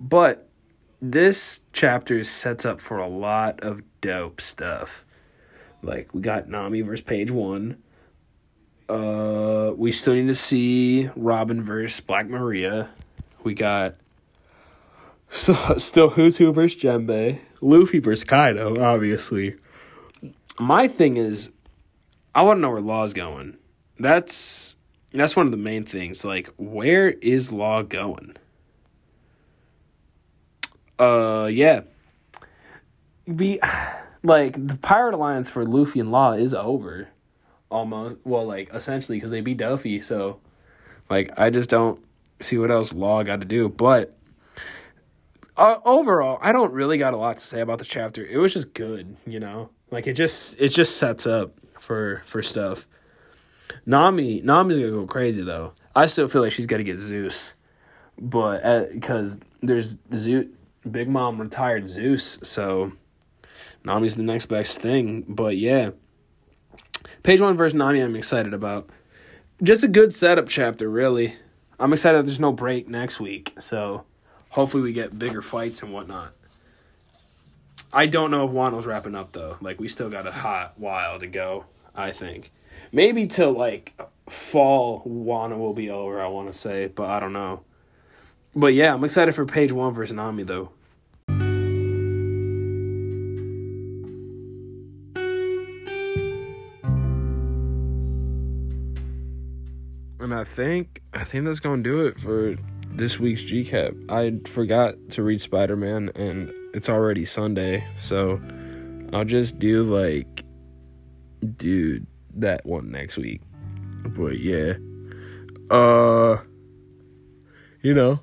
but 0.00 0.48
this 1.00 1.60
chapter 1.72 2.24
sets 2.24 2.64
up 2.64 2.80
for 2.80 2.98
a 2.98 3.06
lot 3.06 3.60
of 3.60 3.80
dope 4.00 4.40
stuff. 4.40 5.06
Like 5.84 6.12
we 6.12 6.20
got 6.20 6.48
Nami 6.48 6.80
versus 6.80 7.04
page 7.04 7.30
one. 7.30 7.80
Uh, 8.88 9.70
we 9.76 9.92
still 9.92 10.14
need 10.14 10.26
to 10.26 10.34
see 10.34 11.10
Robin 11.14 11.62
versus 11.62 12.00
Black 12.00 12.26
Maria. 12.26 12.90
We 13.44 13.54
got 13.54 13.94
so 15.30 15.54
still 15.78 16.10
who's 16.10 16.36
who 16.36 16.52
versus 16.52 16.82
Jinbe, 16.82 17.40
Luffy 17.60 17.98
versus 17.98 18.24
Kaido, 18.24 18.76
obviously. 18.80 19.56
My 20.58 20.88
thing 20.88 21.16
is, 21.16 21.50
I 22.34 22.42
want 22.42 22.58
to 22.58 22.60
know 22.60 22.70
where 22.70 22.80
Law's 22.80 23.14
going. 23.14 23.56
That's 23.98 24.76
that's 25.12 25.34
one 25.34 25.46
of 25.46 25.52
the 25.52 25.58
main 25.58 25.84
things. 25.84 26.24
Like, 26.24 26.50
where 26.56 27.10
is 27.10 27.50
Law 27.50 27.82
going? 27.82 28.36
Uh, 30.98 31.48
yeah. 31.50 31.80
Be 33.34 33.60
like 34.22 34.66
the 34.66 34.76
Pirate 34.76 35.14
Alliance 35.14 35.48
for 35.48 35.64
Luffy 35.64 36.00
and 36.00 36.10
Law 36.10 36.32
is 36.32 36.52
over, 36.52 37.08
almost. 37.70 38.16
Well, 38.24 38.44
like 38.44 38.70
essentially 38.74 39.16
because 39.18 39.30
they 39.30 39.40
beat 39.40 39.58
Doffy. 39.58 40.02
So, 40.02 40.40
like, 41.08 41.30
I 41.38 41.50
just 41.50 41.70
don't 41.70 42.02
see 42.40 42.58
what 42.58 42.70
else 42.70 42.92
Law 42.92 43.22
got 43.22 43.40
to 43.40 43.46
do. 43.46 43.68
But 43.68 44.16
uh, 45.60 45.78
overall, 45.84 46.38
I 46.40 46.52
don't 46.52 46.72
really 46.72 46.96
got 46.96 47.12
a 47.12 47.18
lot 47.18 47.36
to 47.38 47.44
say 47.44 47.60
about 47.60 47.78
the 47.78 47.84
chapter. 47.84 48.24
It 48.24 48.38
was 48.38 48.54
just 48.54 48.72
good, 48.72 49.16
you 49.26 49.38
know. 49.38 49.70
Like 49.90 50.06
it 50.06 50.14
just 50.14 50.58
it 50.58 50.70
just 50.70 50.96
sets 50.96 51.26
up 51.26 51.52
for 51.78 52.22
for 52.26 52.42
stuff. 52.42 52.86
Nami 53.84 54.40
Nami's 54.40 54.78
gonna 54.78 54.90
go 54.90 55.06
crazy 55.06 55.42
though. 55.42 55.74
I 55.94 56.06
still 56.06 56.28
feel 56.28 56.42
like 56.42 56.52
she's 56.52 56.66
gonna 56.66 56.84
get 56.84 56.98
Zeus, 56.98 57.54
but 58.18 58.90
because 58.92 59.38
there's 59.62 59.98
Zeus, 60.16 60.46
Big 60.90 61.08
Mom 61.08 61.40
retired 61.40 61.88
Zeus, 61.88 62.38
so 62.42 62.92
Nami's 63.84 64.16
the 64.16 64.22
next 64.22 64.46
best 64.46 64.80
thing. 64.80 65.24
But 65.28 65.58
yeah, 65.58 65.90
page 67.22 67.40
one 67.40 67.56
versus 67.56 67.74
Nami, 67.74 68.00
I'm 68.00 68.16
excited 68.16 68.54
about. 68.54 68.88
Just 69.62 69.84
a 69.84 69.88
good 69.88 70.14
setup 70.14 70.48
chapter, 70.48 70.88
really. 70.88 71.34
I'm 71.78 71.92
excited 71.92 72.26
there's 72.26 72.40
no 72.40 72.52
break 72.52 72.88
next 72.88 73.20
week, 73.20 73.54
so 73.58 74.04
hopefully 74.50 74.82
we 74.82 74.92
get 74.92 75.18
bigger 75.18 75.40
fights 75.40 75.82
and 75.82 75.92
whatnot. 75.92 76.32
I 77.92 78.06
don't 78.06 78.30
know 78.30 78.46
if 78.46 78.52
Wano's 78.52 78.86
wrapping 78.86 79.16
up 79.16 79.32
though. 79.32 79.56
Like 79.60 79.80
we 79.80 79.88
still 79.88 80.10
got 80.10 80.26
a 80.26 80.30
hot 80.30 80.74
while 80.76 81.18
to 81.18 81.26
go. 81.26 81.64
I 81.96 82.12
think 82.12 82.52
maybe 82.92 83.26
till 83.26 83.52
like 83.52 83.98
fall 84.28 85.02
Wano 85.04 85.58
will 85.58 85.74
be 85.74 85.90
over. 85.90 86.20
I 86.20 86.28
want 86.28 86.46
to 86.48 86.52
say, 86.52 86.86
but 86.86 87.08
I 87.08 87.18
don't 87.18 87.32
know. 87.32 87.64
But 88.54 88.74
yeah, 88.74 88.94
I'm 88.94 89.02
excited 89.02 89.34
for 89.34 89.44
page 89.44 89.72
one 89.72 89.92
versus 89.92 90.14
Nami 90.14 90.44
though. 90.44 90.70
And 100.20 100.34
I 100.34 100.44
think 100.44 101.02
I 101.12 101.24
think 101.24 101.44
that's 101.46 101.60
gonna 101.60 101.82
do 101.82 102.06
it 102.06 102.20
for 102.20 102.56
this 102.90 103.18
week's 103.18 103.42
GCAP. 103.42 104.10
I 104.10 104.48
forgot 104.48 104.94
to 105.10 105.22
read 105.22 105.40
Spider 105.40 105.76
Man, 105.76 106.10
and 106.14 106.52
it's 106.74 106.88
already 106.88 107.24
Sunday, 107.24 107.86
so 107.98 108.40
I'll 109.12 109.24
just 109.24 109.58
do 109.58 109.82
like 109.82 110.44
do 111.56 112.04
that 112.34 112.64
one 112.66 112.90
next 112.90 113.16
week. 113.16 113.40
But 114.04 114.38
yeah, 114.38 114.74
uh, 115.70 116.38
you 117.82 117.94
know, 117.94 118.20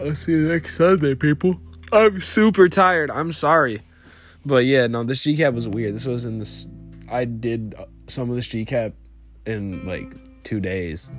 I'll 0.00 0.14
see 0.14 0.32
you 0.32 0.48
next 0.48 0.76
Sunday, 0.76 1.14
people. 1.14 1.60
I'm 1.92 2.20
super 2.20 2.68
tired. 2.68 3.10
I'm 3.10 3.32
sorry, 3.32 3.82
but 4.44 4.64
yeah, 4.64 4.86
no, 4.86 5.04
this 5.04 5.24
GCAP 5.24 5.54
was 5.54 5.68
weird. 5.68 5.94
This 5.94 6.06
was 6.06 6.24
in 6.24 6.38
this. 6.38 6.66
I 7.10 7.24
did 7.24 7.74
some 8.08 8.30
of 8.30 8.36
this 8.36 8.48
GCAP 8.48 8.92
in 9.46 9.86
like 9.86 10.14
two 10.42 10.60
days 10.60 11.10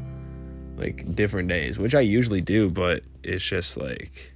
like 0.78 1.16
different 1.16 1.50
days, 1.50 1.78
which 1.80 1.96
I 1.96 2.02
usually 2.02 2.42
do, 2.42 2.70
but 2.70 3.04
it's 3.24 3.44
just 3.44 3.76
like 3.78 4.34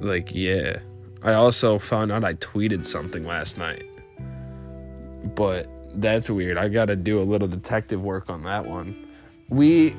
like 0.00 0.34
yeah. 0.34 0.80
I 1.22 1.32
also 1.34 1.78
found 1.78 2.12
out 2.12 2.24
I 2.24 2.34
tweeted 2.34 2.84
something 2.84 3.24
last 3.24 3.56
night. 3.56 3.84
But 5.34 5.68
that's 5.94 6.28
weird. 6.28 6.58
I 6.58 6.68
got 6.68 6.86
to 6.86 6.96
do 6.96 7.20
a 7.20 7.24
little 7.24 7.48
detective 7.48 8.02
work 8.02 8.28
on 8.28 8.44
that 8.44 8.66
one. 8.66 9.08
We 9.48 9.90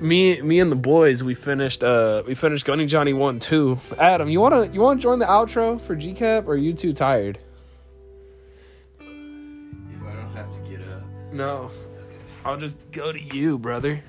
me 0.00 0.40
me 0.42 0.60
and 0.60 0.70
the 0.70 0.76
boys 0.76 1.22
we 1.22 1.34
finished 1.34 1.82
uh 1.82 2.22
we 2.26 2.34
finished 2.34 2.64
Gunny 2.66 2.86
Johnny 2.86 3.12
one 3.12 3.38
two. 3.38 3.78
Adam, 3.98 4.28
you 4.28 4.40
wanna 4.40 4.70
you 4.72 4.80
wanna 4.80 5.00
join 5.00 5.18
the 5.18 5.26
outro 5.26 5.80
for 5.80 5.96
GCAP 5.96 6.46
or 6.46 6.52
are 6.52 6.56
you 6.56 6.72
too 6.72 6.92
tired? 6.92 7.38
If 9.00 9.06
I 9.06 10.12
don't 10.14 10.32
have 10.34 10.50
to 10.52 10.70
get 10.70 10.80
up. 10.88 11.02
No. 11.32 11.70
I'll 12.44 12.56
just 12.56 12.76
go 12.92 13.10
to 13.12 13.20
you, 13.20 13.58
brother. 13.58 14.02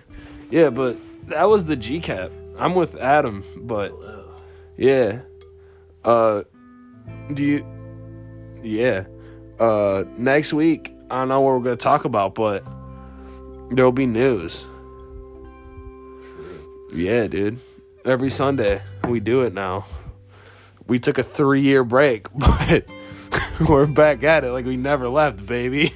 Yeah, 0.50 0.70
but 0.70 0.98
that 1.28 1.46
was 1.50 1.66
the 1.66 1.78
GCAP. 1.78 2.32
I'm 2.58 2.76
with 2.76 2.96
Adam, 2.96 3.44
but 3.58 3.94
yeah. 4.78 5.22
Uh 6.04 6.44
do 7.34 7.44
you 7.44 7.66
Yeah. 8.64 9.06
Uh 9.60 10.04
next 10.18 10.54
week 10.54 10.94
I 11.10 11.20
don't 11.20 11.30
know 11.30 11.42
what 11.42 11.54
we're 11.54 11.64
gonna 11.64 11.76
talk 11.78 12.06
about, 12.06 12.36
but 12.36 12.64
there'll 13.72 13.92
be 13.92 14.06
news. 14.06 14.66
Yeah, 16.94 17.28
dude. 17.28 17.60
Every 18.06 18.30
Sunday 18.30 18.82
we 19.08 19.20
do 19.20 19.42
it 19.42 19.54
now. 19.54 19.86
We 20.88 21.00
took 21.00 21.18
a 21.18 21.24
three 21.24 21.62
year 21.62 21.84
break, 21.84 22.28
but 22.36 22.86
we're 23.68 23.86
back 23.88 24.24
at 24.24 24.44
it 24.44 24.52
like 24.52 24.66
we 24.66 24.78
never 24.78 25.08
left, 25.10 25.46
baby. 25.46 25.94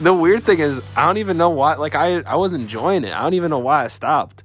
The 0.00 0.12
weird 0.12 0.44
thing 0.44 0.58
is 0.58 0.80
I 0.96 1.06
don't 1.06 1.18
even 1.18 1.36
know 1.36 1.50
why 1.50 1.74
like 1.74 1.94
I 1.94 2.20
I 2.20 2.36
was 2.36 2.52
enjoying 2.52 3.04
it. 3.04 3.12
I 3.12 3.22
don't 3.22 3.34
even 3.34 3.50
know 3.50 3.58
why 3.58 3.84
I 3.84 3.88
stopped. 3.88 4.42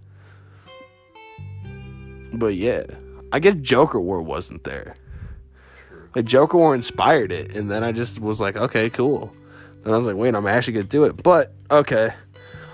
But 2.33 2.55
yeah. 2.55 2.83
I 3.31 3.39
guess 3.39 3.55
Joker 3.61 3.99
War 3.99 4.21
wasn't 4.21 4.63
there. 4.63 4.95
Like 6.15 6.25
Joker 6.25 6.57
War 6.57 6.75
inspired 6.75 7.31
it, 7.31 7.55
and 7.55 7.71
then 7.71 7.83
I 7.83 7.93
just 7.93 8.19
was 8.19 8.41
like, 8.41 8.57
okay, 8.57 8.89
cool. 8.89 9.33
And 9.83 9.93
I 9.93 9.95
was 9.95 10.05
like, 10.05 10.17
wait, 10.17 10.35
I'm 10.35 10.45
actually 10.45 10.73
gonna 10.73 10.83
do 10.85 11.05
it. 11.05 11.23
But 11.23 11.53
okay. 11.69 12.13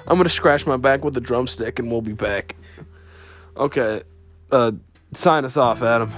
I'm 0.08 0.18
gonna 0.18 0.30
scratch 0.30 0.66
my 0.66 0.78
back 0.78 1.04
with 1.04 1.16
a 1.18 1.22
drumstick 1.22 1.80
and 1.80 1.92
we'll 1.92 2.02
be 2.02 2.14
back. 2.14 2.56
Okay. 3.56 4.04
Uh 4.52 4.72
sign 5.14 5.46
us 5.46 5.58
off, 5.58 5.84
Adam. 5.84 6.10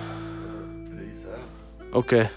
Peace 0.98 1.26
out. 1.26 1.96
Okay. 1.96 2.30